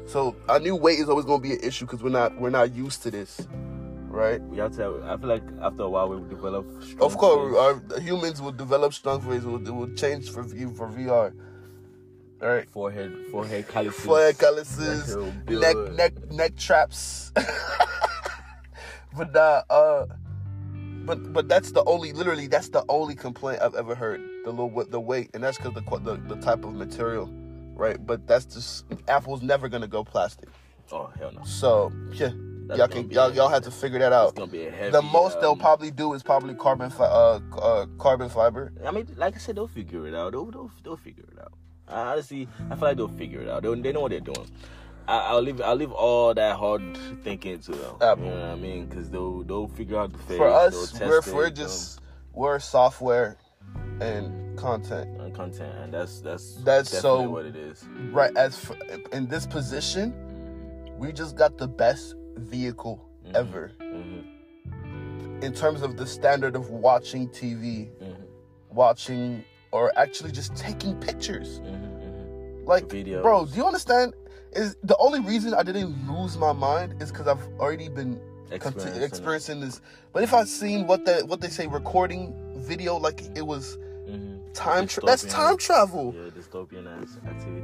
So 0.06 0.36
I 0.48 0.60
knew 0.60 0.76
weight 0.76 1.00
is 1.00 1.10
always 1.10 1.26
gonna 1.26 1.42
be 1.42 1.54
an 1.54 1.60
issue 1.62 1.86
because 1.86 2.02
we're 2.02 2.10
not 2.10 2.40
we're 2.40 2.50
not 2.50 2.74
used 2.74 3.04
to 3.04 3.12
this, 3.12 3.48
right? 4.08 4.42
We 4.42 4.58
have 4.58 4.76
to. 4.78 5.02
I 5.06 5.18
feel 5.18 5.30
like 5.30 5.44
after 5.62 5.84
a 5.84 5.90
while 5.90 6.10
we 6.10 6.18
will 6.18 6.28
develop. 6.28 6.66
Of 7.00 7.18
course, 7.18 7.56
our 7.56 8.00
humans 8.00 8.42
will 8.42 8.52
develop 8.52 8.94
strong 8.94 9.22
face. 9.22 9.44
Will 9.44 9.60
will 9.60 9.94
change 9.96 10.30
for 10.30 10.44
for 10.44 10.90
VR. 10.90 11.34
All 12.42 12.48
right. 12.48 12.70
forehead, 12.70 13.14
forehead 13.32 13.68
calluses, 13.68 14.06
forehead 14.06 14.38
calluses, 14.38 15.08
That 15.08 15.12
shit 15.14 15.18
will 15.18 15.32
build 15.46 15.62
neck 15.98 16.14
neck 16.14 16.32
neck 16.32 16.56
traps. 16.56 17.32
but 19.18 19.36
uh, 19.36 19.64
uh, 19.70 20.06
but 21.06 21.34
but 21.34 21.50
that's 21.50 21.72
the 21.72 21.84
only 21.86 22.14
literally 22.14 22.48
that's 22.48 22.70
the 22.70 22.86
only 22.88 23.16
complaint 23.16 23.62
I've 23.62 23.76
ever 23.76 23.94
heard. 23.94 24.22
The 24.46 24.52
little 24.52 24.86
the 24.86 25.00
weight, 25.00 25.32
and 25.34 25.44
that's 25.44 25.58
because 25.58 25.74
the, 25.74 25.82
the 26.00 26.36
the 26.36 26.42
type 26.42 26.64
of 26.64 26.74
material, 26.74 27.30
right? 27.76 27.98
But 28.06 28.26
that's 28.26 28.46
just 28.46 28.86
Apple's 29.08 29.42
never 29.42 29.68
gonna 29.68 29.88
go 29.88 30.04
plastic. 30.04 30.48
Oh 30.92 31.12
hell 31.20 31.32
no! 31.34 31.44
So 31.44 31.92
yeah, 32.14 32.32
That's 32.68 32.78
y'all 32.80 32.88
can 32.88 33.12
y'all 33.12 33.30
a- 33.32 33.34
y'all 33.34 33.50
have 33.50 33.64
to 33.64 33.72
figure 33.72 34.00
that 34.00 34.14
It's 34.14 34.30
out. 34.32 34.36
gonna 34.36 34.52
be 34.52 34.66
a 34.66 34.72
heavy. 34.72 34.92
The 34.92 35.02
most 35.02 35.42
they'll 35.42 35.52
um, 35.52 35.60
probably 35.60 35.92
do 35.92 36.14
is 36.14 36.24
probably 36.24 36.56
carbon 36.56 36.90
fi- 36.90 37.04
uh, 37.04 37.40
uh 37.58 37.86
carbon 37.98 38.30
fiber. 38.30 38.72
I 38.86 38.92
mean, 38.92 39.08
like 39.18 39.36
I 39.36 39.40
said, 39.40 39.58
they'll 39.58 39.68
figure 39.68 40.08
it 40.08 40.16
out. 40.16 40.32
They'll 40.32 40.46
they'll, 40.50 40.72
they'll 40.84 40.98
figure 40.98 41.26
it 41.32 41.40
out. 41.40 41.52
I 41.90 42.12
honestly, 42.12 42.48
I 42.70 42.76
feel 42.76 42.88
like 42.90 42.98
they'll 42.98 43.08
figure 43.08 43.42
it 43.42 43.50
out. 43.50 43.64
They, 43.64 43.74
they 43.82 43.92
know 43.92 44.02
what 44.02 44.12
they're 44.12 44.20
doing. 44.20 44.48
I, 45.08 45.18
I'll 45.30 45.42
leave 45.42 45.60
I'll 45.62 45.76
leave 45.76 45.92
all 45.92 46.34
that 46.36 46.56
hard 46.56 46.82
thinking 47.24 47.60
to 47.62 47.72
them. 47.72 47.96
Apple. 48.02 48.26
You 48.26 48.30
know 48.32 48.36
what 48.42 48.50
I 48.50 48.56
mean? 48.56 48.86
Because 48.86 49.10
they'll 49.10 49.44
they'll 49.44 49.68
figure 49.68 49.98
out 50.00 50.12
the 50.12 50.20
phase. 50.20 50.38
For 50.38 50.48
us, 50.48 50.94
we're 50.94 51.22
test 51.22 51.34
we're 51.34 51.48
it, 51.48 51.56
just 51.56 52.00
we're 52.34 52.60
software 52.60 53.38
and 54.02 54.58
content. 54.58 55.20
um, 55.20 55.32
content, 55.32 55.74
and 55.80 55.94
that's 55.94 56.20
that's 56.22 56.56
That's 56.64 56.90
so- 56.96 57.28
what 57.30 57.46
it 57.46 57.56
is. 57.56 57.84
right 58.12 58.36
as 58.38 58.58
for, 58.58 58.76
in 59.12 59.28
this 59.28 59.46
position 59.48 60.14
we 60.98 61.12
just 61.14 61.36
got 61.38 61.58
the 61.58 61.68
best 61.68 62.16
vehicle 62.38 63.06
Mhm. 63.26 63.36
ever 63.36 63.72
hmm 63.80 64.20
in 65.46 65.54
terms 65.54 65.82
of 65.82 65.96
the 65.96 66.06
standard 66.06 66.56
of 66.58 66.70
watching 66.70 67.30
tv 67.30 67.88
hmm 68.00 68.12
watching 68.70 69.44
or 69.72 69.92
actually 69.98 70.32
just 70.32 70.56
taking 70.56 70.96
pictures 71.00 71.60
hmm 71.60 72.66
like 72.66 72.88
Videos. 72.88 73.24
bro 73.24 73.46
do 73.46 73.56
you 73.58 73.66
understand 73.66 74.14
is 74.54 74.76
the 74.84 74.96
only 75.00 75.20
reason 75.22 75.54
i 75.56 75.64
didn't 75.64 75.96
lose 76.08 76.38
my 76.38 76.54
mind 76.54 77.02
is 77.02 77.12
because 77.12 77.28
i've 77.28 77.44
already 77.60 77.90
been 77.90 78.20
Experiencing 78.52 79.04
experiencing 79.04 79.60
this 79.60 79.82
but 80.14 80.24
if 80.24 80.34
i'd 80.34 80.48
seen 80.48 80.86
what 80.88 81.06
the 81.06 81.24
what 81.28 81.40
they 81.42 81.48
say 81.50 81.68
recording 81.68 82.34
video 82.58 82.96
like 82.98 83.22
it 83.36 83.42
was 83.46 83.78
Mhm. 84.08 84.40
time 84.54 84.88
tra- 84.88 85.04
that's 85.06 85.24
time 85.26 85.56
travel 85.58 86.14
Yeah, 86.16 86.30
dystopian 86.32 86.88
ass 87.02 87.18
activity. 87.28 87.64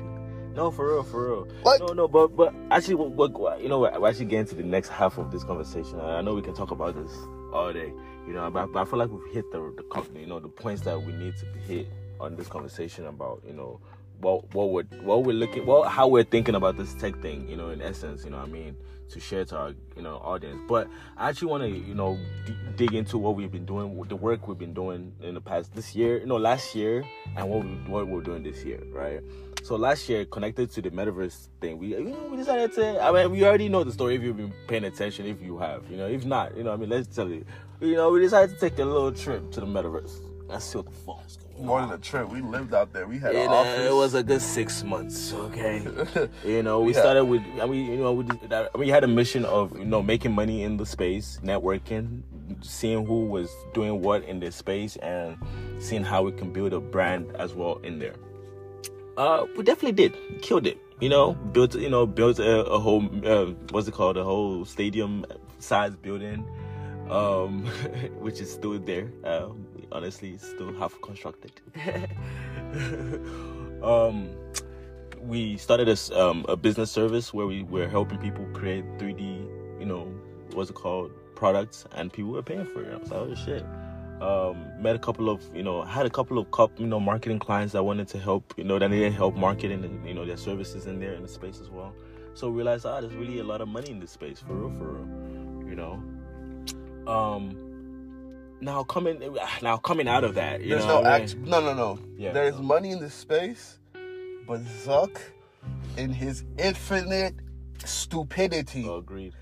No, 0.55 0.71
for 0.71 0.87
real, 0.93 1.03
for 1.03 1.27
real. 1.27 1.47
Like- 1.65 1.79
no, 1.81 1.87
no, 1.93 2.07
but 2.07 2.35
but 2.37 2.53
actually, 2.71 2.95
what, 2.95 3.31
what, 3.31 3.61
you 3.61 3.67
know, 3.67 3.79
what, 3.79 3.99
we're 3.99 4.07
actually 4.07 4.25
getting 4.27 4.45
to 4.45 4.55
the 4.55 4.63
next 4.63 4.87
half 4.89 5.17
of 5.17 5.29
this 5.31 5.43
conversation. 5.43 5.99
I 5.99 6.21
know 6.21 6.33
we 6.35 6.41
can 6.43 6.53
talk 6.53 6.71
about 6.71 6.95
this 6.95 7.11
all 7.51 7.73
day, 7.73 7.91
you 8.27 8.33
know, 8.33 8.49
but, 8.49 8.71
but 8.71 8.81
I 8.81 8.85
feel 8.85 8.99
like 8.99 9.09
we've 9.09 9.33
hit 9.33 9.51
the 9.51 9.73
the 9.77 9.83
co- 9.83 10.05
you 10.15 10.25
know 10.25 10.39
the 10.39 10.47
points 10.47 10.81
that 10.83 10.99
we 11.01 11.13
need 11.13 11.35
to 11.37 11.45
hit 11.67 11.87
on 12.19 12.35
this 12.35 12.47
conversation 12.47 13.05
about 13.07 13.41
you 13.45 13.53
know 13.53 13.79
what 14.19 14.53
what 14.53 14.69
we're 14.69 14.83
what 15.01 15.23
we're 15.23 15.33
looking 15.33 15.65
well 15.65 15.83
how 15.83 16.07
we're 16.07 16.23
thinking 16.23 16.55
about 16.55 16.77
this 16.77 16.93
tech 16.93 17.21
thing 17.21 17.47
you 17.49 17.57
know 17.57 17.69
in 17.69 17.81
essence 17.81 18.23
you 18.23 18.31
know 18.31 18.37
I 18.37 18.45
mean 18.45 18.77
to 19.09 19.19
share 19.19 19.45
to 19.45 19.57
our 19.57 19.73
you 19.95 20.01
know 20.01 20.15
audience. 20.17 20.59
But 20.67 20.87
I 21.17 21.29
actually 21.29 21.49
want 21.49 21.63
to 21.63 21.69
you 21.69 21.93
know 21.93 22.17
d- 22.45 22.55
dig 22.75 22.93
into 22.93 23.17
what 23.17 23.35
we've 23.35 23.51
been 23.51 23.65
doing 23.65 24.01
the 24.07 24.15
work 24.15 24.47
we've 24.47 24.57
been 24.57 24.73
doing 24.73 25.13
in 25.21 25.33
the 25.33 25.41
past 25.41 25.73
this 25.75 25.95
year 25.95 26.19
you 26.19 26.25
know 26.25 26.37
last 26.37 26.75
year 26.75 27.03
and 27.35 27.49
what 27.49 27.63
we, 27.63 27.71
what 27.87 28.07
we're 28.07 28.21
doing 28.21 28.43
this 28.43 28.63
year 28.63 28.81
right 28.91 29.21
so 29.65 29.75
last 29.75 30.07
year 30.09 30.25
connected 30.25 30.69
to 30.69 30.79
the 30.79 30.91
metaverse 30.91 31.47
thing 31.59 31.79
we 31.79 31.87
you 31.87 32.03
know 32.03 32.27
we 32.29 32.37
decided 32.37 32.71
to 32.73 33.01
I 33.03 33.11
mean 33.11 33.31
we 33.31 33.43
already 33.43 33.67
know 33.67 33.83
the 33.83 33.91
story 33.91 34.13
if 34.15 34.21
you've 34.21 34.37
been 34.37 34.53
paying 34.67 34.83
attention 34.85 35.25
if 35.25 35.41
you 35.41 35.57
have 35.57 35.89
you 35.89 35.97
know 35.97 36.07
if 36.07 36.23
not 36.23 36.55
you 36.55 36.63
know 36.63 36.71
I 36.73 36.75
mean 36.75 36.89
let's 36.89 37.07
tell 37.15 37.27
you 37.27 37.43
you 37.81 37.95
know 37.95 38.11
we 38.11 38.19
decided 38.19 38.53
to 38.53 38.59
take 38.59 38.77
a 38.77 38.85
little 38.85 39.11
trip 39.11 39.51
to 39.53 39.59
the 39.61 39.65
metaverse 39.65 40.13
I 40.51 40.59
see 40.59 40.77
what 40.77 40.85
the 40.85 40.91
fuck's 40.91 41.37
going 41.37 41.65
More 41.65 41.79
on. 41.79 41.89
than 41.89 41.97
a 41.97 42.01
trip. 42.01 42.29
We 42.29 42.39
lived 42.39 42.75
out 42.75 42.93
there. 42.93 43.07
We 43.07 43.17
had 43.17 43.35
office. 43.35 43.89
it 43.89 43.95
was 43.95 44.13
a 44.13 44.21
good 44.21 44.39
six 44.43 44.83
months. 44.83 45.33
Okay, 45.33 45.81
you 46.45 46.61
know, 46.61 46.81
we 46.81 46.93
Yeah. 46.93 46.99
started 46.99 47.25
with. 47.25 47.41
I 47.59 47.65
mean, 47.65 47.89
you 47.91 47.97
know, 47.97 48.13
we 48.13 48.25
did 48.25 48.49
that- 48.51 48.77
we 48.77 48.87
had 48.87 49.03
a 49.03 49.07
mission 49.07 49.43
of 49.45 49.75
you 49.75 49.85
know 49.85 50.03
making 50.03 50.33
money 50.33 50.61
in 50.61 50.77
the 50.77 50.85
space, 50.85 51.39
networking, 51.43 52.21
seeing 52.61 53.07
who 53.07 53.25
was 53.25 53.49
doing 53.73 54.03
what 54.03 54.23
in 54.25 54.39
this 54.39 54.55
space, 54.55 54.97
and 54.97 55.35
seeing 55.79 56.03
how 56.03 56.21
we 56.21 56.31
can 56.31 56.53
build 56.53 56.73
a 56.73 56.79
brand 56.79 57.25
as 57.37 57.55
well 57.55 57.79
in 57.83 57.97
there. 57.97 58.13
Uh, 59.17 59.45
we 59.55 59.63
definitely 59.63 59.93
did, 59.93 60.41
killed 60.41 60.67
it. 60.67 60.77
You 60.99 61.09
know, 61.09 61.33
built 61.33 61.75
you 61.75 61.89
know 61.89 62.05
built 62.05 62.39
a, 62.39 62.65
a 62.65 62.79
whole 62.79 63.03
uh, 63.25 63.45
what's 63.71 63.87
it 63.87 63.93
called, 63.93 64.17
a 64.17 64.23
whole 64.23 64.65
stadium 64.65 65.25
size 65.59 65.95
building, 65.95 66.45
um, 67.09 67.65
which 68.19 68.39
is 68.39 68.51
still 68.51 68.79
there. 68.79 69.11
Uh, 69.23 69.49
honestly, 69.91 70.37
still 70.37 70.73
half 70.73 70.99
constructed. 71.01 71.51
um, 73.83 74.29
we 75.21 75.57
started 75.57 75.89
a, 75.89 76.19
um, 76.19 76.45
a 76.47 76.55
business 76.55 76.91
service 76.91 77.33
where 77.33 77.47
we 77.47 77.63
were 77.63 77.87
helping 77.87 78.17
people 78.19 78.45
create 78.53 78.85
3D, 78.97 79.79
you 79.79 79.85
know, 79.85 80.03
what's 80.53 80.69
it 80.69 80.73
called, 80.73 81.11
products, 81.35 81.85
and 81.95 82.13
people 82.13 82.31
were 82.31 82.43
paying 82.43 82.65
for 82.65 82.83
it. 82.83 82.93
I 82.93 82.97
was 82.97 83.11
like, 83.11 83.19
oh 83.19 83.35
shit. 83.35 83.65
Um, 84.21 84.65
met 84.81 84.95
a 84.95 84.99
couple 84.99 85.29
of, 85.29 85.43
you 85.53 85.61
know, 85.61 85.83
had 85.83 86.05
a 86.05 86.09
couple 86.09 86.37
of, 86.37 86.49
cup, 86.51 86.71
you 86.79 86.87
know, 86.87 86.99
marketing 87.01 87.37
clients 87.39 87.73
that 87.73 87.83
wanted 87.83 88.07
to 88.09 88.17
help, 88.19 88.53
you 88.57 88.63
know, 88.63 88.79
that 88.79 88.89
needed 88.89 89.11
help 89.11 89.35
marketing, 89.35 89.83
and, 89.83 90.07
you 90.07 90.13
know, 90.13 90.25
their 90.25 90.37
services 90.37 90.85
in 90.85 90.99
there 91.01 91.13
in 91.13 91.21
the 91.21 91.27
space 91.27 91.59
as 91.59 91.69
well. 91.69 91.93
So 92.33 92.47
realized, 92.49 92.85
ah, 92.85 93.01
there's 93.01 93.13
really 93.13 93.39
a 93.39 93.43
lot 93.43 93.59
of 93.59 93.67
money 93.67 93.91
in 93.91 93.99
this 93.99 94.11
space, 94.11 94.39
for 94.39 94.53
real, 94.53 94.77
for 94.77 94.85
real, 94.93 95.69
you 95.69 95.75
know. 95.75 96.01
Um, 97.11 97.57
now 98.61 98.83
coming, 98.83 99.37
now 99.61 99.75
coming 99.77 100.07
out 100.07 100.23
of 100.23 100.35
that, 100.35 100.61
you 100.61 100.69
There's 100.69 100.85
no 100.85 100.99
I 101.03 101.19
mean? 101.19 101.21
act. 101.23 101.35
No, 101.37 101.59
no, 101.59 101.73
no. 101.73 101.99
Yeah. 102.17 102.31
There's 102.31 102.57
money 102.57 102.91
in 102.91 102.99
this 103.01 103.13
space, 103.13 103.79
but 104.47 104.61
Zuck, 104.63 105.19
in 105.97 106.11
his 106.13 106.45
infinite 106.57 107.35
stupidity, 107.83 108.85
Oh, 108.87 108.97
agreed. 108.97 109.33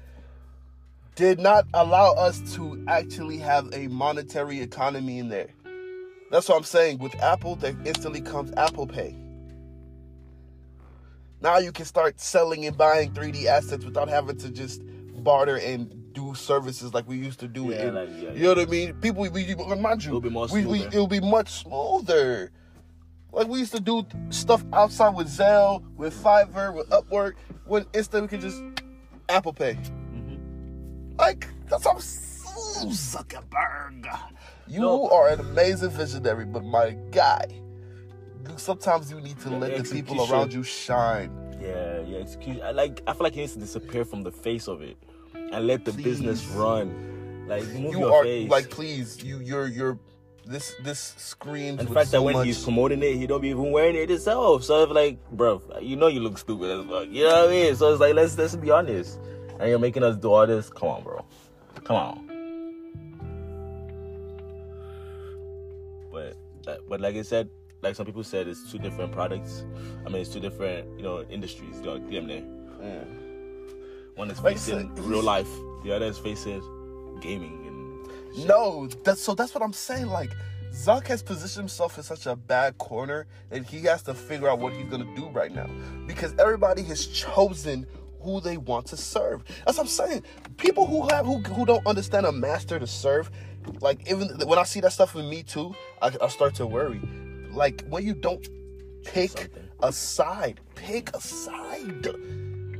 Did 1.15 1.39
not 1.39 1.65
allow 1.73 2.13
us 2.13 2.41
to 2.55 2.83
actually 2.87 3.37
have 3.37 3.69
a 3.73 3.87
monetary 3.87 4.61
economy 4.61 5.19
in 5.19 5.29
there. 5.29 5.49
That's 6.31 6.49
what 6.49 6.57
I'm 6.57 6.63
saying. 6.63 6.97
With 6.97 7.13
Apple, 7.21 7.55
there 7.55 7.75
instantly 7.85 8.21
comes 8.21 8.51
Apple 8.57 8.87
Pay. 8.87 9.15
Now 11.41 11.57
you 11.57 11.71
can 11.71 11.85
start 11.85 12.19
selling 12.19 12.65
and 12.65 12.77
buying 12.77 13.11
3D 13.11 13.45
assets 13.45 13.85
without 13.85 14.07
having 14.09 14.37
to 14.37 14.49
just 14.49 14.81
barter 15.23 15.57
and 15.57 16.13
do 16.13 16.33
services 16.33 16.93
like 16.93 17.07
we 17.07 17.17
used 17.17 17.39
to 17.41 17.47
do. 17.47 17.65
Yeah, 17.65 17.87
in, 17.87 17.95
like, 17.95 18.09
yeah, 18.17 18.31
you 18.31 18.43
know 18.43 18.49
what 18.49 18.59
I 18.59 18.65
mean? 18.65 18.93
People, 18.95 19.23
we, 19.23 19.29
we, 19.29 19.55
mind 19.75 20.03
you, 20.03 20.11
It'll 20.11 20.21
be 20.21 20.29
more 20.29 20.47
we, 20.47 20.65
we, 20.65 20.79
smoother. 20.79 20.87
it'll 20.87 21.07
be 21.07 21.19
much 21.19 21.63
smoother. 21.63 22.51
Like 23.31 23.47
we 23.47 23.59
used 23.59 23.73
to 23.73 23.81
do 23.81 24.05
stuff 24.29 24.63
outside 24.73 25.15
with 25.15 25.27
Zelle, 25.27 25.83
with 25.95 26.13
Fiverr, 26.23 26.73
with 26.73 26.89
Upwork. 26.89 27.33
When 27.65 27.85
instead 27.93 28.21
we 28.21 28.27
could 28.27 28.41
just 28.41 28.61
Apple 29.27 29.53
Pay. 29.53 29.77
Like 31.17 31.47
that's 31.69 31.85
what 31.85 31.95
I'm 31.95 32.01
Zuckerberg. 32.91 34.07
You 34.67 34.81
No. 34.81 35.09
are 35.09 35.29
an 35.29 35.39
amazing 35.39 35.89
visionary, 35.91 36.45
but 36.45 36.63
my 36.63 36.91
guy, 37.11 37.45
sometimes 38.57 39.11
you 39.11 39.19
need 39.21 39.39
to 39.41 39.49
Yeah, 39.49 39.57
let 39.57 39.83
the 39.83 39.89
people 39.93 40.29
around 40.31 40.53
you 40.53 40.63
shine. 40.63 41.31
Yeah, 41.61 41.99
yeah. 42.01 42.17
Excuse. 42.17 42.59
I 42.61 42.71
like. 42.71 43.01
I 43.07 43.13
feel 43.13 43.23
like 43.23 43.33
he 43.33 43.41
needs 43.41 43.53
to 43.53 43.59
disappear 43.59 44.03
from 44.05 44.21
the 44.23 44.31
face 44.31 44.67
of 44.67 44.81
it, 44.81 44.97
and 45.33 45.65
let 45.67 45.85
the 45.85 45.93
business 45.93 46.45
run. 46.47 47.45
Like 47.47 47.65
move 47.67 47.93
You 47.93 47.99
your 47.99 48.13
are 48.13 48.23
face. 48.23 48.49
like, 48.49 48.69
please, 48.69 49.23
you, 49.23 49.39
you're, 49.39 49.67
you're. 49.67 49.99
This, 50.45 50.75
this 50.83 51.13
screams. 51.17 51.79
and 51.79 51.87
the 51.87 51.93
fact 51.93 52.09
so 52.09 52.17
that 52.17 52.21
when 52.23 52.33
much, 52.35 52.45
he's 52.47 52.61
promoting 52.61 53.01
it, 53.01 53.15
he 53.15 53.27
don't 53.27 53.39
be 53.39 53.47
even 53.49 53.71
wearing 53.71 53.95
it 53.95 54.09
himself. 54.09 54.65
So 54.65 54.83
it's 54.83 54.91
like, 54.91 55.17
bro, 55.31 55.61
you 55.81 55.95
know 55.95 56.07
you 56.07 56.19
look 56.19 56.37
stupid 56.37 56.69
as 56.69 56.85
fuck. 56.85 57.07
You 57.09 57.23
know 57.23 57.43
what 57.43 57.49
I 57.49 57.51
mean? 57.51 57.75
So 57.77 57.91
it's 57.93 58.01
like, 58.01 58.13
let's 58.13 58.37
let's 58.37 58.53
be 58.57 58.69
honest. 58.69 59.19
And 59.59 59.69
you're 59.69 59.79
making 59.79 60.03
us 60.03 60.17
do 60.17 60.31
all 60.31 60.47
this. 60.47 60.69
Come 60.69 60.89
on, 60.89 61.03
bro. 61.03 61.25
Come 61.83 61.95
on. 61.95 62.29
But 66.11 66.37
but 66.87 67.01
like 67.01 67.15
I 67.15 67.21
said, 67.21 67.49
like 67.81 67.95
some 67.95 68.05
people 68.05 68.23
said, 68.23 68.47
it's 68.47 68.71
two 68.71 68.77
different 68.79 69.11
products. 69.11 69.63
I 70.05 70.09
mean, 70.09 70.21
it's 70.21 70.31
two 70.31 70.39
different 70.39 70.97
you 70.97 71.03
know 71.03 71.23
industries. 71.29 71.77
You 71.79 71.85
know, 71.85 71.97
damn 71.99 72.27
near. 72.27 72.43
Yeah. 72.81 73.03
One 74.15 74.29
is 74.29 74.39
facing 74.39 74.95
so- 74.95 75.03
real 75.03 75.23
life. 75.23 75.49
The 75.83 75.93
other 75.95 76.05
is 76.05 76.17
facing 76.17 76.61
gaming 77.21 77.65
and 77.67 78.35
shit. 78.35 78.47
No, 78.47 78.87
that's 79.03 79.21
so. 79.21 79.33
That's 79.35 79.53
what 79.53 79.63
I'm 79.63 79.73
saying. 79.73 80.07
Like, 80.07 80.31
Zuck 80.71 81.07
has 81.07 81.21
positioned 81.21 81.63
himself 81.63 81.97
in 81.97 82.03
such 82.03 82.25
a 82.25 82.35
bad 82.35 82.77
corner 82.77 83.27
that 83.49 83.65
he 83.65 83.81
has 83.81 84.01
to 84.03 84.13
figure 84.13 84.49
out 84.49 84.59
what 84.59 84.73
he's 84.73 84.85
gonna 84.85 85.13
do 85.15 85.27
right 85.29 85.51
now 85.53 85.69
because 86.07 86.33
everybody 86.39 86.83
has 86.83 87.05
chosen 87.07 87.85
who 88.23 88.39
they 88.41 88.57
want 88.57 88.85
to 88.87 88.97
serve. 88.97 89.43
That's 89.65 89.77
what 89.77 89.83
I'm 89.85 89.87
saying. 89.87 90.23
People 90.57 90.85
who 90.87 91.07
have 91.09 91.25
who 91.25 91.39
who 91.39 91.65
don't 91.65 91.85
understand 91.85 92.25
a 92.25 92.31
master 92.31 92.79
to 92.79 92.87
serve, 92.87 93.29
like 93.81 94.09
even 94.09 94.29
when 94.47 94.59
I 94.59 94.63
see 94.63 94.79
that 94.81 94.93
stuff 94.93 95.13
with 95.15 95.25
me 95.25 95.43
too, 95.43 95.75
I, 96.01 96.11
I 96.21 96.27
start 96.29 96.55
to 96.55 96.65
worry. 96.67 97.01
Like 97.51 97.83
when 97.89 98.05
you 98.05 98.13
don't 98.13 98.47
pick 99.03 99.31
Something. 99.31 99.69
a 99.81 99.91
side, 99.91 100.59
pick 100.75 101.15
a 101.15 101.21
side, 101.21 102.07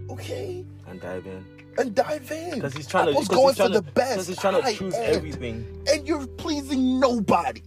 okay, 0.10 0.66
and 0.88 1.02
dive 1.02 1.26
in. 1.26 1.46
and 1.78 1.96
dive 1.96 2.32
in. 2.32 2.56
Because 2.56 2.74
he's 2.74 2.88
trying 2.88 3.06
to. 3.06 3.12
Apple's 3.12 3.28
Because 3.28 3.38
going 3.38 3.48
he's 3.50 3.58
trying 3.58 3.70
for 3.74 3.74
the 3.82 3.92
best. 3.92 4.12
Because 4.12 4.28
he's 4.28 4.38
trying 4.40 4.62
to 4.64 4.74
choose 4.74 4.94
end 4.96 5.16
everything. 5.16 5.84
and 5.92 6.08
you're 6.08 6.26
pleasing 6.28 7.00
nobody. 7.00 7.62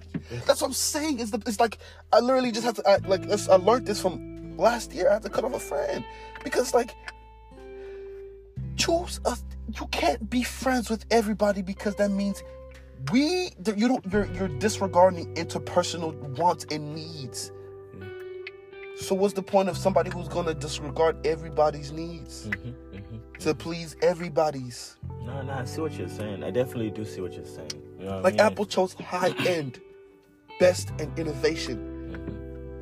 That's 0.47 0.61
what 0.61 0.69
I'm 0.69 0.73
saying. 0.73 1.21
Is 1.21 1.31
the 1.31 1.41
it's 1.47 1.61
like 1.61 1.79
I 2.13 2.21
literally 2.21 2.51
just 2.53 2.65
have 2.65 2.75
to 2.75 2.89
I, 2.89 2.97
like 3.07 3.23
I 3.31 3.57
learned 3.57 3.87
this 3.87 4.01
from 4.01 4.57
last 4.57 4.93
year. 4.93 5.11
I 5.11 5.15
had 5.15 5.23
to 5.23 5.29
cut 5.31 5.45
off 5.45 5.55
a 5.55 5.59
friend 5.61 6.05
because 6.43 6.75
like 6.75 6.95
choose 8.77 9.21
a 9.25 9.37
you 9.79 9.87
can't 9.89 10.29
be 10.31 10.43
friends 10.43 10.89
with 10.89 11.05
everybody 11.11 11.63
because 11.63 11.95
that 11.97 12.11
means 12.11 12.43
we 13.13 13.51
you 13.77 13.89
don't 13.89 14.05
you're 14.13 14.27
you're 14.33 14.49
disregarding 14.49 15.35
interpersonal 15.35 16.15
wants 16.39 16.67
and 16.71 16.95
needs. 16.95 17.53
So 18.99 19.15
what's 19.15 19.35
the 19.35 19.43
point 19.43 19.69
of 19.69 19.77
somebody 19.77 20.11
who's 20.11 20.29
gonna 20.29 20.55
disregard 20.55 21.27
everybody's 21.27 21.93
needs 21.93 22.47
Mm-hmm, 22.47 22.97
mm-hmm. 22.97 23.17
to 23.41 23.55
please 23.55 23.95
everybody's? 24.01 24.97
No, 25.23 25.43
no, 25.43 25.53
I 25.53 25.65
see 25.65 25.83
what 25.83 25.93
you're 25.93 26.09
saying. 26.09 26.43
I 26.43 26.51
definitely 26.51 26.91
do 26.91 27.05
see 27.05 27.21
what 27.21 27.35
you're 27.35 27.45
saying. 27.45 27.71
You 27.99 28.07
know 28.07 28.11
what 28.13 28.19
I 28.19 28.21
Like 28.21 28.35
mean? 28.35 28.41
Apple 28.41 28.65
chose 28.65 28.95
high 28.95 29.35
end, 29.47 29.81
best 30.59 30.91
and 30.99 31.17
innovation. 31.19 31.96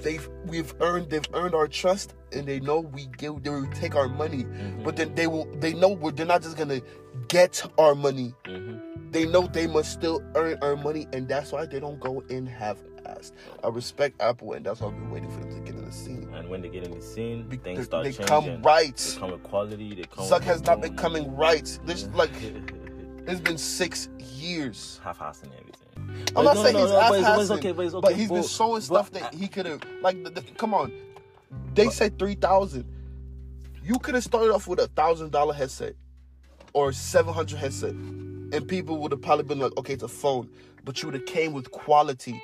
They've 0.00 0.28
we've 0.46 0.74
earned 0.80 1.10
they've 1.10 1.26
earned 1.32 1.54
our 1.54 1.66
trust 1.68 2.14
and 2.32 2.46
they 2.46 2.60
know 2.60 2.80
we 2.80 3.06
give 3.16 3.42
they 3.42 3.50
will 3.50 3.66
take 3.72 3.94
our 3.94 4.08
money. 4.08 4.44
But 4.84 4.96
then 4.96 5.14
they 5.14 5.26
will 5.26 5.46
they 5.60 5.72
know 5.74 5.88
we're 5.90 6.10
they're 6.12 6.26
not 6.26 6.42
just 6.42 6.56
gonna 6.56 6.80
get 7.28 7.64
our 7.78 7.94
money. 7.94 8.34
Mhm. 8.44 9.12
They 9.12 9.24
know 9.26 9.46
they 9.46 9.66
must 9.66 9.92
still 9.92 10.22
earn 10.34 10.58
our 10.62 10.76
money 10.76 11.06
and 11.12 11.28
that's 11.28 11.52
why 11.52 11.66
they 11.66 11.80
don't 11.80 12.00
go 12.00 12.22
in 12.28 12.46
half 12.46 12.78
assed. 13.06 13.32
I 13.62 13.68
respect 13.68 14.20
Apple 14.20 14.52
and 14.54 14.66
that's 14.66 14.80
why 14.80 14.88
I've 14.88 14.94
been 14.94 15.10
waiting 15.10 15.30
for 15.30 15.40
them 15.40 15.54
to 15.54 15.60
get 15.60 15.74
in 15.78 15.84
the 15.84 15.92
scene. 15.92 16.28
And 16.34 16.48
when 16.50 16.60
they 16.62 16.68
get 16.68 16.84
in 16.84 16.90
the 16.90 17.00
scene, 17.02 17.48
Be- 17.48 17.56
things 17.56 17.78
they- 17.78 17.84
start 17.84 18.04
they 18.04 18.10
changing. 18.12 18.26
come 18.26 18.62
right. 18.62 18.96
They 18.96 19.18
come 19.20 19.30
with 19.30 19.42
quality. 19.44 19.94
They 19.94 20.02
come. 20.04 20.28
With 20.28 20.44
has 20.44 20.62
not 20.64 20.80
been 20.80 20.96
coming 20.96 21.34
right. 21.36 21.78
This 21.86 22.08
like 22.14 22.30
it's 23.26 23.40
been 23.40 23.58
six 23.58 24.08
years. 24.18 25.00
half-assing 25.04 25.50
everything. 25.58 25.83
I'm 26.28 26.34
But 26.34 26.42
not 26.42 26.54
no, 26.56 26.62
saying 26.62 26.74
no, 26.74 26.80
he's 26.82 26.90
no, 26.90 26.96
but 26.96 27.20
ass 27.20 27.26
but 27.36 27.40
it's 27.42 27.50
okay, 27.50 27.72
but 27.72 27.86
it's 27.86 27.94
okay. 27.94 28.14
he's 28.14 28.28
been 28.28 28.40
but- 28.42 28.48
showing 28.48 28.74
but 28.74 28.82
stuff 28.82 29.10
that 29.12 29.34
he 29.34 29.48
could 29.48 29.66
have. 29.66 29.80
Like, 30.02 30.22
the, 30.24 30.30
the- 30.30 30.42
come 30.42 30.74
on, 30.74 30.92
they 31.74 31.88
said 31.88 32.18
three 32.18 32.34
thousand. 32.34 32.84
You 33.82 33.98
could 33.98 34.14
have 34.14 34.24
started 34.24 34.50
off 34.52 34.66
with 34.66 34.78
a 34.80 34.88
thousand 34.88 35.30
dollar 35.32 35.52
headset 35.54 35.94
or 36.72 36.92
seven 36.92 37.34
hundred 37.34 37.58
headset, 37.58 37.90
and 37.92 38.66
people 38.66 38.98
would 38.98 39.12
have 39.12 39.20
probably 39.22 39.44
been 39.44 39.58
like, 39.58 39.76
"Okay, 39.76 39.92
it's 39.94 40.02
a 40.02 40.08
phone," 40.08 40.48
but 40.84 41.02
you 41.02 41.08
would 41.08 41.14
have 41.14 41.26
came 41.26 41.52
with 41.52 41.70
quality. 41.70 42.40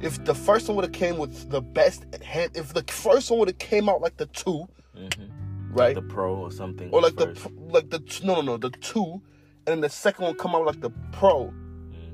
If 0.00 0.24
the 0.24 0.34
first 0.34 0.68
one 0.68 0.76
would 0.76 0.84
have 0.84 0.92
came 0.92 1.16
with 1.16 1.48
the 1.50 1.60
best 1.62 2.04
hand, 2.22 2.50
if 2.56 2.74
the 2.74 2.82
first 2.92 3.30
one 3.30 3.38
would 3.40 3.48
have 3.48 3.58
came 3.58 3.88
out 3.88 4.00
like 4.00 4.16
the 4.16 4.26
two, 4.26 4.68
Mhm. 4.96 5.28
right, 5.70 5.94
the 5.94 6.02
pro 6.02 6.34
or 6.34 6.50
something. 6.50 6.90
or 6.90 7.00
like 7.00 7.16
the 7.16 7.34
like 7.70 7.88
the 7.90 8.02
no 8.24 8.34
no 8.36 8.40
no 8.42 8.56
the 8.56 8.70
two, 8.70 9.12
and 9.12 9.22
then 9.66 9.80
the 9.80 9.88
second 9.88 10.24
one 10.24 10.34
come 10.34 10.54
out 10.54 10.66
like 10.66 10.80
the 10.80 10.90
pro, 11.12 11.52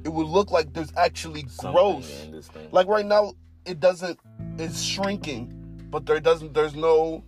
it 0.08 0.14
would 0.14 0.26
look 0.26 0.50
like 0.50 0.72
there's 0.72 0.92
actually. 0.96 1.44
Something 1.48 1.72
growth. 1.72 2.24
in 2.24 2.32
this 2.32 2.48
thing. 2.48 2.68
Like 2.72 2.86
right 2.88 3.04
now, 3.04 3.34
it 3.66 3.78
doesn't. 3.78 4.18
It's 4.58 4.80
shrinking, 4.82 5.52
but 5.90 6.06
there 6.06 6.18
doesn't. 6.18 6.54
There's 6.54 6.74
no 6.74 7.22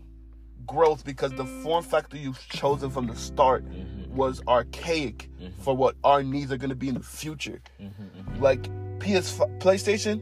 growth 0.67 1.05
because 1.05 1.33
the 1.33 1.45
form 1.63 1.85
factor 1.85 2.17
you've 2.17 2.39
chosen 2.49 2.91
from 2.91 3.07
the 3.07 3.17
start 3.17 3.65
Mhm. 3.69 4.09
was 4.13 4.41
archaic 4.49 5.29
Mhm. 5.41 5.53
for 5.61 5.75
what 5.77 5.97
our 6.05 6.23
needs 6.23 6.51
are 6.53 6.57
going 6.57 6.71
to 6.71 6.77
be 6.77 6.89
in 6.89 6.95
the 6.95 7.03
future. 7.21 7.61
Mhm, 7.81 7.91
mhm. 7.91 8.41
Like 8.41 8.63
PS, 9.01 9.39
PlayStation, 9.59 10.21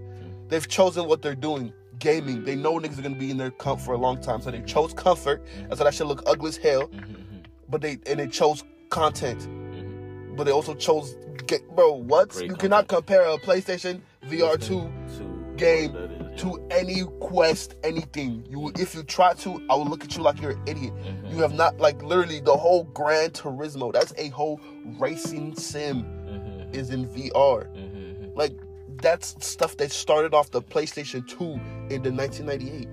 they've 0.49 0.67
chosen 0.67 1.07
what 1.07 1.23
they're 1.23 1.35
doing. 1.35 1.73
Gaming, 1.99 2.45
they 2.45 2.55
know 2.57 2.75
niggas 2.79 2.99
are 2.99 3.03
gonna 3.03 3.17
be 3.27 3.31
in 3.31 3.37
their 3.37 3.51
comfort 3.51 3.85
for 3.85 3.95
a 3.95 3.99
long 3.99 4.21
time, 4.21 4.41
so 4.41 4.51
they 4.51 4.63
chose 4.63 4.93
comfort. 4.95 5.45
That's 5.69 5.81
why 5.81 5.85
that 5.85 5.95
should 5.95 6.07
look 6.07 6.23
ugly 6.27 6.49
as 6.49 6.57
hell. 6.57 6.89
But 7.69 7.81
they 7.83 7.99
and 8.07 8.19
they 8.21 8.27
chose 8.29 8.63
content. 8.89 9.41
But 10.39 10.45
they 10.45 10.53
also 10.53 10.75
chose. 10.75 11.17
Get, 11.47 11.69
bro, 11.75 11.93
what? 11.93 12.31
Great 12.31 12.49
you 12.49 12.57
cannot 12.57 12.89
compare 12.89 13.23
a 13.23 13.37
PlayStation 13.39 14.01
VR 14.27 14.59
two 14.63 14.91
game 15.57 15.95
is, 15.97 16.41
to 16.43 16.65
any 16.71 17.03
quest, 17.21 17.75
anything. 17.83 18.47
You, 18.49 18.71
if 18.79 18.95
you 18.95 19.03
try 19.03 19.35
to, 19.35 19.61
I 19.69 19.75
will 19.75 19.87
look 19.87 20.05
at 20.05 20.17
you 20.17 20.23
like 20.23 20.41
you're 20.41 20.53
an 20.53 20.63
idiot. 20.67 20.95
Mm-hmm. 20.95 21.35
You 21.35 21.43
have 21.43 21.53
not 21.55 21.79
like 21.79 22.01
literally 22.03 22.41
the 22.41 22.57
whole 22.57 22.85
Gran 22.85 23.31
Turismo. 23.31 23.93
That's 23.93 24.13
a 24.17 24.29
whole 24.29 24.61
racing 24.99 25.57
sim 25.57 26.05
Mhm, 26.05 26.75
is 26.75 26.91
in 26.91 27.07
VR. 27.09 27.67
mhm, 27.75 28.37
Like 28.37 28.53
that's 29.03 29.35
stuff 29.45 29.77
that 29.79 29.91
started 29.91 30.35
off 30.35 30.51
the 30.51 30.63
PlayStation 30.63 31.27
2 31.27 31.45
in 31.95 32.03
the 32.03 32.13
1998. 32.13 32.89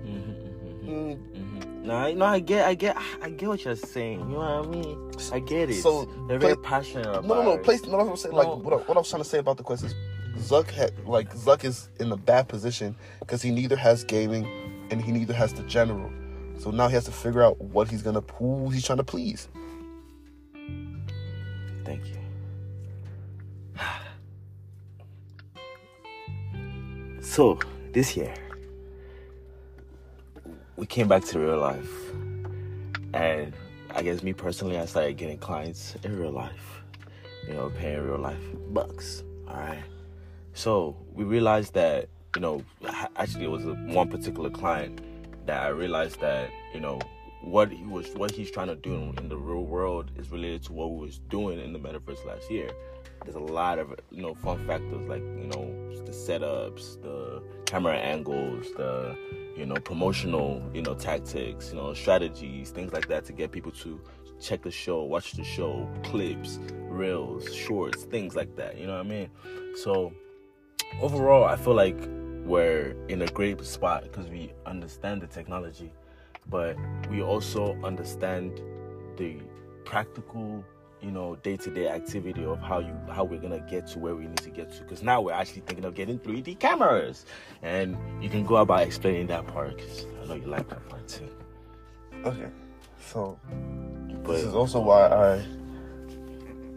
Mhm. 1.86 1.88
No, 1.88 1.94
I, 1.94 2.12
no, 2.12 2.24
I 2.26 2.40
get, 2.40 2.66
I 2.66 2.74
get, 2.74 2.96
I 3.22 3.30
get 3.30 3.48
what 3.48 3.64
you're 3.64 3.76
saying. 3.76 4.20
You 4.20 4.26
know 4.26 4.38
what 4.38 4.66
I 4.66 4.68
mean? 4.68 5.10
I 5.32 5.38
get 5.40 5.70
it. 5.70 5.82
So, 5.82 6.06
they're 6.28 6.38
very 6.38 6.56
passionate 6.56 7.06
about. 7.06 7.24
No, 7.24 7.34
no, 7.34 7.56
no. 7.56 7.58
Place. 7.58 7.82
No, 7.84 7.92
that's 7.92 8.04
what 8.04 8.10
I'm 8.10 8.16
saying. 8.16 8.34
Like 8.34 8.48
what 8.48 8.72
I, 8.72 8.76
what 8.76 8.96
I 8.96 9.00
was 9.00 9.10
trying 9.10 9.22
to 9.22 9.28
say 9.28 9.38
about 9.38 9.56
the 9.56 9.62
quest 9.62 9.84
is 9.84 9.94
Zuck 10.38 10.70
had 10.70 10.92
like 11.06 11.34
Zuck 11.34 11.64
is 11.64 11.88
in 12.00 12.12
a 12.12 12.16
bad 12.16 12.48
position 12.48 12.94
because 13.20 13.42
he 13.42 13.50
neither 13.50 13.76
has 13.76 14.04
gaming 14.04 14.46
and 14.90 15.00
he 15.00 15.12
neither 15.12 15.34
has 15.34 15.52
the 15.52 15.62
general. 15.64 16.10
So 16.58 16.70
now 16.70 16.88
he 16.88 16.94
has 16.94 17.04
to 17.04 17.12
figure 17.12 17.42
out 17.42 17.60
what 17.60 17.88
he's 17.88 18.02
gonna 18.02 18.22
who 18.34 18.68
he's 18.70 18.84
trying 18.84 18.98
to 18.98 19.04
please. 19.04 19.48
Thank 21.84 22.06
you. 22.08 22.18
So, 27.20 27.58
this 27.92 28.16
year, 28.16 28.32
we 30.76 30.86
came 30.86 31.08
back 31.08 31.24
to 31.24 31.38
real 31.38 31.58
life. 31.58 32.12
And 33.14 33.54
I 33.94 34.02
guess 34.02 34.22
me 34.22 34.32
personally, 34.32 34.78
I 34.78 34.84
started 34.84 35.16
getting 35.16 35.38
clients 35.38 35.96
in 36.04 36.18
real 36.18 36.30
life. 36.30 36.82
You 37.48 37.54
know, 37.54 37.70
paying 37.70 38.02
real 38.02 38.18
life 38.18 38.42
bucks. 38.70 39.22
All 39.48 39.56
right. 39.56 39.82
So, 40.52 40.96
we 41.12 41.24
realized 41.24 41.74
that, 41.74 42.08
you 42.34 42.40
know, 42.40 42.64
actually, 43.16 43.44
it 43.44 43.50
was 43.50 43.64
one 43.64 44.08
particular 44.08 44.50
client 44.50 45.00
that 45.46 45.62
I 45.62 45.68
realized 45.68 46.20
that, 46.20 46.50
you 46.74 46.80
know, 46.80 47.00
what 47.42 47.70
he 47.70 47.84
was 47.84 48.08
what 48.14 48.32
he's 48.32 48.50
trying 48.50 48.66
to 48.66 48.74
do 48.74 49.14
in 49.18 49.28
the 49.28 49.36
real 49.36 49.62
world 49.62 50.10
is 50.16 50.32
related 50.32 50.64
to 50.64 50.72
what 50.72 50.90
we 50.90 51.06
was 51.06 51.18
doing 51.30 51.60
in 51.60 51.72
the 51.72 51.78
metaverse 51.78 52.24
last 52.26 52.50
year. 52.50 52.68
There's 53.22 53.36
a 53.36 53.38
lot 53.38 53.78
of 53.78 53.94
you 54.10 54.22
know 54.22 54.34
fun 54.34 54.66
factors 54.66 55.06
like 55.06 55.20
you 55.20 55.46
know 55.46 55.94
the 56.04 56.10
setups, 56.10 57.00
the 57.02 57.42
camera 57.64 57.96
angles, 57.96 58.72
the 58.76 59.16
you 59.56 59.66
know 59.66 59.76
promotional 59.76 60.62
you 60.74 60.82
know 60.82 60.94
tactics, 60.94 61.70
you 61.70 61.76
know 61.76 61.94
strategies, 61.94 62.70
things 62.70 62.92
like 62.92 63.08
that 63.08 63.24
to 63.26 63.32
get 63.32 63.52
people 63.52 63.72
to 63.72 64.00
check 64.40 64.62
the 64.62 64.70
show, 64.70 65.02
watch 65.02 65.32
the 65.32 65.44
show, 65.44 65.88
clips, 66.04 66.58
reels, 66.88 67.52
shorts, 67.54 68.04
things 68.04 68.36
like 68.36 68.54
that. 68.56 68.78
You 68.78 68.86
know 68.86 68.94
what 68.94 69.06
I 69.06 69.08
mean? 69.08 69.30
So 69.82 70.12
overall, 71.00 71.44
I 71.44 71.56
feel 71.56 71.74
like 71.74 71.98
we're 72.44 72.94
in 73.08 73.22
a 73.22 73.26
great 73.26 73.64
spot 73.64 74.04
because 74.04 74.28
we 74.28 74.52
understand 74.66 75.22
the 75.22 75.26
technology, 75.26 75.92
but 76.48 76.76
we 77.10 77.22
also 77.22 77.76
understand 77.82 78.60
the 79.16 79.38
practical, 79.84 80.64
you 81.02 81.10
know, 81.10 81.36
day-to-day 81.36 81.88
activity 81.88 82.44
of 82.44 82.60
how 82.60 82.78
you 82.78 82.94
how 83.10 83.24
we're 83.24 83.40
gonna 83.40 83.60
get 83.60 83.86
to 83.88 83.98
where 83.98 84.14
we 84.14 84.26
need 84.26 84.38
to 84.38 84.50
get 84.50 84.72
to. 84.72 84.82
Because 84.82 85.02
now 85.02 85.20
we're 85.20 85.32
actually 85.32 85.62
thinking 85.62 85.84
of 85.84 85.94
getting 85.94 86.18
3D 86.18 86.58
cameras, 86.58 87.26
and 87.62 87.96
you 88.22 88.28
can 88.28 88.44
go 88.44 88.56
about 88.56 88.80
explaining 88.82 89.26
that 89.28 89.46
part 89.46 89.76
because 89.76 90.06
I 90.22 90.26
know 90.26 90.34
you 90.34 90.46
like 90.46 90.68
that 90.68 90.88
part 90.88 91.06
too. 91.08 91.28
Okay, 92.24 92.48
so 93.00 93.38
But 94.24 94.32
this 94.32 94.44
is 94.44 94.54
also 94.54 94.80
why 94.80 95.06
I 95.08 95.44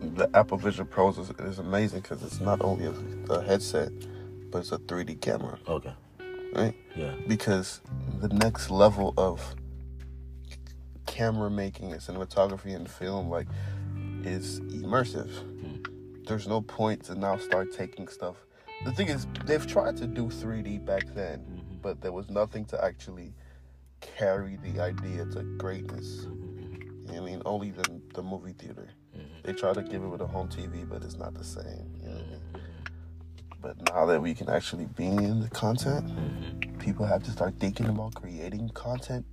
the 0.01 0.29
Apple 0.33 0.57
Vision 0.57 0.85
Pros 0.85 1.17
is, 1.17 1.29
is 1.39 1.59
amazing 1.59 2.01
because 2.01 2.23
it's 2.23 2.39
not 2.39 2.61
only 2.61 2.85
a, 2.85 3.33
a 3.33 3.43
headset, 3.43 3.91
but 4.49 4.59
it's 4.59 4.71
a 4.71 4.77
3D 4.77 5.19
camera, 5.21 5.57
okay, 5.67 5.93
right? 6.53 6.73
yeah, 6.95 7.13
because 7.27 7.81
the 8.19 8.29
next 8.29 8.69
level 8.69 9.13
of 9.17 9.55
camera 11.05 11.49
making 11.49 11.91
and 11.91 11.99
cinematography 11.99 12.75
and 12.75 12.89
film 12.89 13.29
like 13.29 13.47
is 14.23 14.59
immersive. 14.61 15.29
Hmm. 15.61 16.23
There's 16.25 16.47
no 16.47 16.61
point 16.61 17.03
to 17.05 17.15
now 17.15 17.37
start 17.37 17.73
taking 17.73 18.07
stuff. 18.07 18.35
The 18.85 18.91
thing 18.91 19.07
is 19.07 19.27
they've 19.45 19.65
tried 19.65 19.97
to 19.97 20.07
do 20.07 20.27
3d 20.27 20.85
back 20.85 21.03
then 21.13 21.39
mm-hmm. 21.39 21.75
but 21.81 22.01
there 22.01 22.11
was 22.11 22.29
nothing 22.29 22.65
to 22.65 22.83
actually 22.83 23.33
carry 23.99 24.57
the 24.63 24.79
idea 24.79 25.25
to 25.25 25.43
greatness. 25.57 26.25
Mm-hmm, 26.25 26.75
mm-hmm. 26.75 27.11
You 27.11 27.15
know 27.15 27.23
i 27.23 27.25
mean? 27.25 27.41
Only 27.45 27.71
the, 27.71 28.01
the 28.13 28.23
movie 28.23 28.53
theater. 28.53 28.89
They 29.43 29.53
try 29.53 29.73
to 29.73 29.81
give 29.81 30.03
it 30.03 30.07
with 30.07 30.21
a 30.21 30.27
home 30.27 30.47
tv 30.47 30.87
but 30.87 31.03
it's 31.03 31.17
not 31.17 31.33
the 31.33 31.43
same 31.43 31.91
you 32.01 32.09
know 32.09 32.15
what 32.15 32.23
I 32.23 32.29
mean? 32.29 32.63
but 33.61 33.93
now 33.93 34.05
that 34.05 34.21
we 34.21 34.33
can 34.33 34.49
actually 34.49 34.85
be 34.85 35.07
in 35.07 35.41
the 35.41 35.49
content 35.49 36.05
people 36.79 37.05
have 37.05 37.23
to 37.23 37.31
start 37.31 37.53
thinking 37.59 37.87
about 37.87 38.15
creating 38.15 38.69
content 38.69 39.25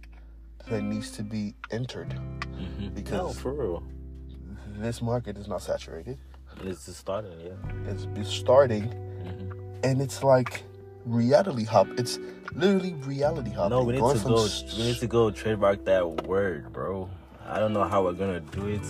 that 0.68 0.82
needs 0.82 1.10
to 1.12 1.22
be 1.22 1.54
entered. 1.70 2.14
No, 2.78 2.90
because 2.90 3.38
for 3.38 3.52
real, 3.52 3.82
this 4.82 5.00
market 5.02 5.36
is 5.36 5.48
not 5.48 5.62
saturated. 5.62 6.18
it's 6.64 6.86
just 6.86 6.98
starting, 7.00 7.38
yeah. 7.40 7.90
It's, 7.90 8.06
it's 8.16 8.30
starting, 8.30 8.90
and 9.82 10.00
it's 10.00 10.22
like 10.22 10.62
reality 11.04 11.64
hop. 11.64 11.86
It's 11.98 12.18
literally 12.54 12.94
reality 13.04 13.50
hop. 13.50 13.70
No, 13.70 13.82
we 13.84 13.92
need 13.94 14.00
Going 14.00 14.18
to 14.18 14.24
go. 14.24 14.44
s- 14.44 14.76
We 14.76 14.84
need 14.84 14.96
to 14.98 15.06
go 15.06 15.30
trademark 15.30 15.84
that 15.84 16.24
word, 16.26 16.72
bro. 16.72 17.08
I 17.48 17.60
don't 17.60 17.72
know 17.72 17.84
how 17.84 18.02
we're 18.02 18.12
gonna 18.14 18.40
do 18.40 18.66
it, 18.66 18.82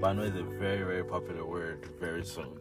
but 0.00 0.08
I 0.08 0.12
know 0.12 0.22
it's 0.22 0.36
a 0.36 0.42
very, 0.42 0.82
very 0.84 1.04
popular 1.04 1.44
word 1.46 1.88
very 1.98 2.22
soon. 2.24 2.58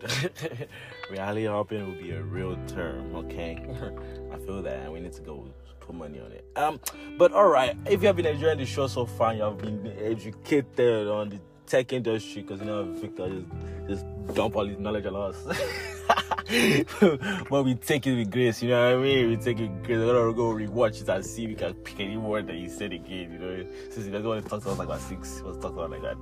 Reality 1.12 1.46
hopping 1.46 1.86
will 1.86 2.02
be 2.02 2.12
a 2.12 2.22
real 2.24 2.58
term, 2.68 3.14
okay? 3.16 3.58
I 4.32 4.38
feel 4.38 4.62
that, 4.62 4.78
and 4.84 4.94
we 4.94 5.02
need 5.02 5.12
to 5.14 5.22
go 5.22 5.46
put 5.82 5.96
money 5.96 6.20
on 6.22 6.32
it. 6.32 6.46
Um, 6.56 6.80
but 7.18 7.34
all 7.34 7.50
right, 7.50 7.76
if 7.88 8.02
you 8.02 8.08
have 8.08 8.16
been 8.16 8.26
enjoying 8.26 8.58
the 8.58 8.66
show 8.66 8.88
so 8.88 9.06
far, 9.06 9.34
you 9.34 9.42
have 9.42 9.58
been 9.58 9.86
educated 10.02 11.08
on 11.10 11.28
the 11.30 11.40
tech 11.66 11.94
industry, 11.94 12.42
because 12.42 12.60
you 12.60 12.66
know 12.66 12.84
Victor 12.84 13.30
just 13.30 13.48
just 13.88 14.06
dump 14.34 14.56
all 14.56 14.66
his 14.66 14.80
knowledge 14.80 15.06
on 15.06 15.16
us. 15.16 15.44
but 17.50 17.64
we 17.64 17.76
take 17.76 18.08
it 18.08 18.16
with 18.16 18.32
grace, 18.32 18.62
you 18.62 18.70
know 18.70 18.96
what 18.96 19.00
I 19.00 19.04
mean? 19.04 19.30
We 19.30 19.38
take 19.38 19.60
it 19.60 19.70
with 19.70 19.86
grace. 19.86 20.00
We're 20.00 20.14
gonna 20.14 20.34
go 20.34 20.54
rewatch 20.54 21.02
it 21.02 21.10
and 21.10 21.26
see 21.26 21.44
if 21.44 21.50
we 21.50 21.56
can 21.56 21.74
pick 21.74 22.00
any 22.00 22.18
word 22.18 22.48
that 22.48 22.56
he 22.56 22.70
said 22.70 22.94
again, 22.94 23.34
you 23.34 23.40
know. 23.40 23.66
Since 23.90 24.06
he 24.06 24.12
doesn't 24.12 24.28
want 24.28 24.44
to 24.44 24.50
talk 24.50 24.64
to 24.64 24.70
us 24.70 24.78
like 24.78 24.88
about 24.88 25.02
six, 25.02 25.38
he 25.38 25.44
to 25.44 25.54
talk 25.60 25.74
about 25.74 25.92
like 25.92 26.02
that, 26.02 26.18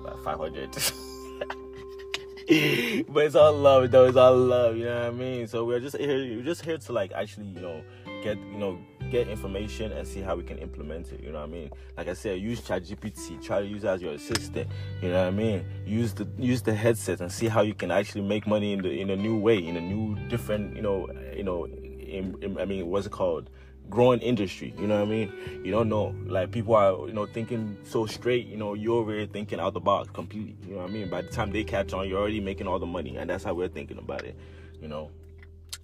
about 0.00 0.24
500. 0.24 0.70
but 3.12 3.26
it's 3.26 3.34
all 3.34 3.52
love, 3.52 3.90
though. 3.90 4.06
It's 4.06 4.16
all 4.16 4.36
love, 4.36 4.76
you 4.76 4.86
know 4.86 5.04
what 5.04 5.06
I 5.06 5.10
mean? 5.10 5.46
So 5.48 5.64
we're 5.64 5.80
just 5.80 5.96
here, 5.96 6.16
we're 6.16 6.42
just 6.42 6.62
here 6.62 6.78
to 6.78 6.92
like 6.92 7.12
actually, 7.12 7.46
you 7.46 7.60
know, 7.60 7.82
get, 8.22 8.38
you 8.38 8.58
know, 8.58 8.78
get 9.10 9.28
information 9.28 9.92
and 9.92 10.06
see 10.06 10.20
how 10.20 10.36
we 10.36 10.42
can 10.42 10.58
implement 10.58 11.12
it. 11.12 11.20
You 11.22 11.32
know 11.32 11.40
what 11.40 11.48
I 11.48 11.52
mean? 11.52 11.70
Like 11.96 12.08
I 12.08 12.14
said, 12.14 12.40
use 12.40 12.60
ChatGPT. 12.60 13.42
Try 13.42 13.60
to 13.60 13.66
use 13.66 13.84
it 13.84 13.88
as 13.88 14.02
your 14.02 14.12
assistant. 14.12 14.68
You 15.02 15.10
know 15.10 15.22
what 15.22 15.28
I 15.28 15.30
mean? 15.30 15.64
Use 15.86 16.12
the 16.14 16.28
use 16.38 16.62
the 16.62 16.74
headset 16.74 17.20
and 17.20 17.30
see 17.30 17.48
how 17.48 17.62
you 17.62 17.74
can 17.74 17.90
actually 17.90 18.22
make 18.22 18.46
money 18.46 18.72
in 18.72 18.82
the 18.82 18.90
in 18.90 19.10
a 19.10 19.16
new 19.16 19.38
way, 19.38 19.58
in 19.58 19.76
a 19.76 19.80
new 19.80 20.16
different, 20.28 20.76
you 20.76 20.82
know, 20.82 21.08
you 21.34 21.44
know, 21.44 21.66
in, 21.66 22.36
in, 22.42 22.58
I 22.58 22.64
mean, 22.64 22.86
what's 22.88 23.06
it 23.06 23.12
called? 23.12 23.50
growing 23.90 24.20
industry. 24.20 24.74
You 24.78 24.86
know 24.86 24.96
what 25.00 25.08
I 25.08 25.10
mean? 25.10 25.32
You 25.64 25.72
don't 25.72 25.88
know. 25.88 26.14
Like 26.26 26.50
people 26.50 26.74
are, 26.74 27.06
you 27.06 27.12
know, 27.12 27.26
thinking 27.26 27.78
so 27.84 28.06
straight. 28.06 28.46
You 28.46 28.56
know, 28.56 28.74
you're 28.74 29.10
here 29.10 29.26
thinking 29.26 29.60
out 29.60 29.74
the 29.74 29.80
box 29.80 30.10
completely. 30.12 30.56
You 30.66 30.74
know 30.74 30.82
what 30.82 30.90
I 30.90 30.92
mean? 30.92 31.08
By 31.08 31.22
the 31.22 31.28
time 31.28 31.50
they 31.50 31.64
catch 31.64 31.92
on, 31.92 32.08
you're 32.08 32.20
already 32.20 32.40
making 32.40 32.66
all 32.66 32.78
the 32.78 32.86
money, 32.86 33.16
and 33.16 33.28
that's 33.28 33.44
how 33.44 33.54
we're 33.54 33.68
thinking 33.68 33.98
about 33.98 34.24
it. 34.24 34.36
You 34.80 34.88
know, 34.88 35.10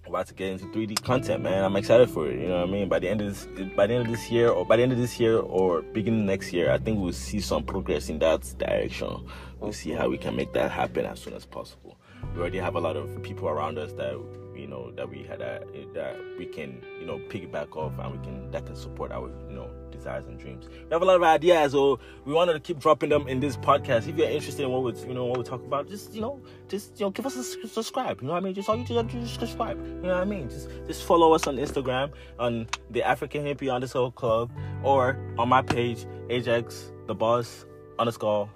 about 0.07 0.27
to 0.27 0.33
get 0.33 0.49
into 0.51 0.65
3D 0.65 1.01
content, 1.03 1.43
man. 1.43 1.63
I'm 1.63 1.75
excited 1.75 2.09
for 2.09 2.27
it. 2.29 2.39
You 2.39 2.47
know 2.47 2.61
what 2.61 2.69
I 2.69 2.71
mean? 2.71 2.87
By 2.87 2.99
the 2.99 3.09
end 3.09 3.21
of 3.21 3.27
this, 3.27 3.73
by 3.75 3.87
the 3.87 3.95
end 3.95 4.05
of 4.05 4.11
this 4.11 4.29
year, 4.29 4.49
or 4.49 4.65
by 4.65 4.77
the 4.77 4.83
end 4.83 4.91
of 4.91 4.97
this 4.97 5.19
year, 5.19 5.39
or 5.39 5.81
beginning 5.81 6.25
next 6.25 6.53
year, 6.53 6.71
I 6.71 6.77
think 6.77 6.99
we'll 6.99 7.13
see 7.13 7.39
some 7.39 7.63
progress 7.63 8.09
in 8.09 8.19
that 8.19 8.41
direction. 8.57 9.27
We'll 9.59 9.73
see 9.73 9.91
how 9.91 10.09
we 10.09 10.17
can 10.17 10.35
make 10.35 10.53
that 10.53 10.71
happen 10.71 11.05
as 11.05 11.19
soon 11.19 11.33
as 11.33 11.45
possible. 11.45 11.97
We 12.33 12.41
already 12.41 12.59
have 12.59 12.75
a 12.75 12.79
lot 12.79 12.95
of 12.95 13.21
people 13.23 13.47
around 13.47 13.77
us 13.77 13.93
that 13.93 14.19
you 14.55 14.67
know 14.67 14.91
that 14.91 15.09
we 15.09 15.23
had 15.23 15.41
uh, 15.41 15.59
that 15.93 16.17
we 16.37 16.45
can 16.45 16.81
you 16.99 17.05
know 17.05 17.19
piggyback 17.29 17.75
off 17.75 17.93
and 17.99 18.11
we 18.11 18.25
can 18.25 18.51
that 18.51 18.65
can 18.65 18.75
support 18.75 19.11
our 19.11 19.29
you 19.49 19.55
know 19.55 19.69
desires 19.91 20.25
and 20.27 20.39
dreams. 20.39 20.67
We 20.67 20.91
have 20.91 21.01
a 21.01 21.05
lot 21.05 21.15
of 21.15 21.23
ideas, 21.23 21.71
so 21.71 21.99
we 22.25 22.33
wanted 22.33 22.53
to 22.53 22.59
keep 22.59 22.79
dropping 22.79 23.09
them 23.09 23.27
in 23.27 23.39
this 23.39 23.57
podcast. 23.57 24.07
If 24.07 24.17
you're 24.17 24.29
interested 24.29 24.63
in 24.63 24.71
what 24.71 24.83
we 24.83 24.99
you 25.07 25.13
know 25.13 25.25
what 25.25 25.37
we 25.37 25.43
talk 25.43 25.63
about, 25.63 25.87
just 25.87 26.13
you 26.13 26.21
know 26.21 26.41
just 26.67 26.99
you 26.99 27.05
know 27.05 27.11
give 27.11 27.25
us 27.25 27.35
a 27.35 27.67
subscribe. 27.67 28.21
You 28.21 28.27
know 28.27 28.33
what 28.33 28.43
I 28.43 28.45
mean? 28.45 28.53
Just 28.53 28.69
all 28.69 28.77
you 28.77 28.85
do 28.85 28.97
is 28.99 29.05
just 29.05 29.39
subscribe. 29.39 29.77
You 29.77 29.93
know 30.01 30.09
what 30.09 30.17
I 30.17 30.25
mean? 30.25 30.49
Just 30.49 30.69
just 30.87 31.03
follow 31.03 31.33
us 31.33 31.47
on 31.47 31.57
Instagram 31.57 32.11
on 32.39 32.67
the 32.91 33.03
African 33.03 33.43
Hippie 33.43 33.73
underscore 33.73 34.11
club 34.11 34.51
or 34.83 35.17
on 35.37 35.49
my 35.49 35.61
page 35.61 36.05
Ajax 36.29 36.91
the 37.07 37.15
boss 37.15 37.65
underscore 37.99 38.49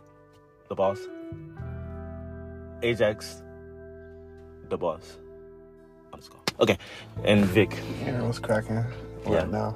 the 0.70 0.76
boss 0.76 1.00
Ajax 2.82 3.42
the 4.70 4.78
boss 4.78 5.18
underscore. 6.14 6.42
Okay, 6.60 6.78
and 7.24 7.46
Vic. 7.46 7.72
Yeah, 8.06 8.22
what's 8.24 8.40
cracking 8.40 8.76
right 8.76 8.86
Yeah. 9.30 9.46
now? 9.46 9.76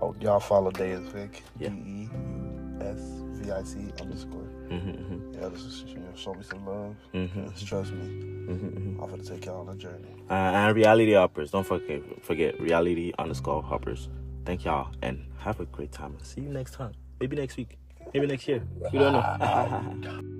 Hope 0.00 0.22
y'all 0.22 0.40
follow 0.40 0.70
Deus 0.70 1.06
Vic. 1.08 1.42
Yeah. 1.58 1.70
D 1.70 1.74
E 1.76 2.08
U 2.12 2.78
S 2.80 2.98
V 2.98 3.44
BIC 3.44 4.00
underscore. 4.00 4.42
Mm-hmm, 4.68 5.34
Yeah, 5.40 5.48
this 5.48 5.62
is, 5.62 5.84
you 5.88 5.96
know, 5.98 6.12
show 6.14 6.34
me 6.34 6.42
some 6.42 6.64
love. 6.66 6.94
Mhm. 7.14 7.52
Just 7.54 7.66
trust 7.66 7.92
me. 7.92 8.06
mm-hmm. 8.06 9.02
I'm 9.02 9.10
gonna 9.10 9.22
take 9.24 9.44
y'all 9.46 9.60
on 9.66 9.74
a 9.74 9.76
journey. 9.76 10.14
Uh, 10.30 10.34
and 10.34 10.76
reality 10.76 11.12
hoppers. 11.14 11.50
Don't 11.50 11.66
forget 11.66 12.00
forget 12.22 12.60
reality 12.60 13.12
underscore 13.18 13.62
hoppers. 13.62 14.08
Thank 14.44 14.64
y'all 14.64 14.88
and 15.02 15.24
have 15.38 15.58
a 15.60 15.64
great 15.66 15.92
time. 15.92 16.16
See 16.22 16.42
you 16.42 16.48
next 16.50 16.74
time. 16.74 16.92
Maybe 17.20 17.36
next 17.36 17.56
week. 17.56 17.78
Maybe 18.14 18.26
next 18.26 18.46
year. 18.48 18.62
We 18.92 18.98
don't 18.98 19.12
know. 19.14 20.22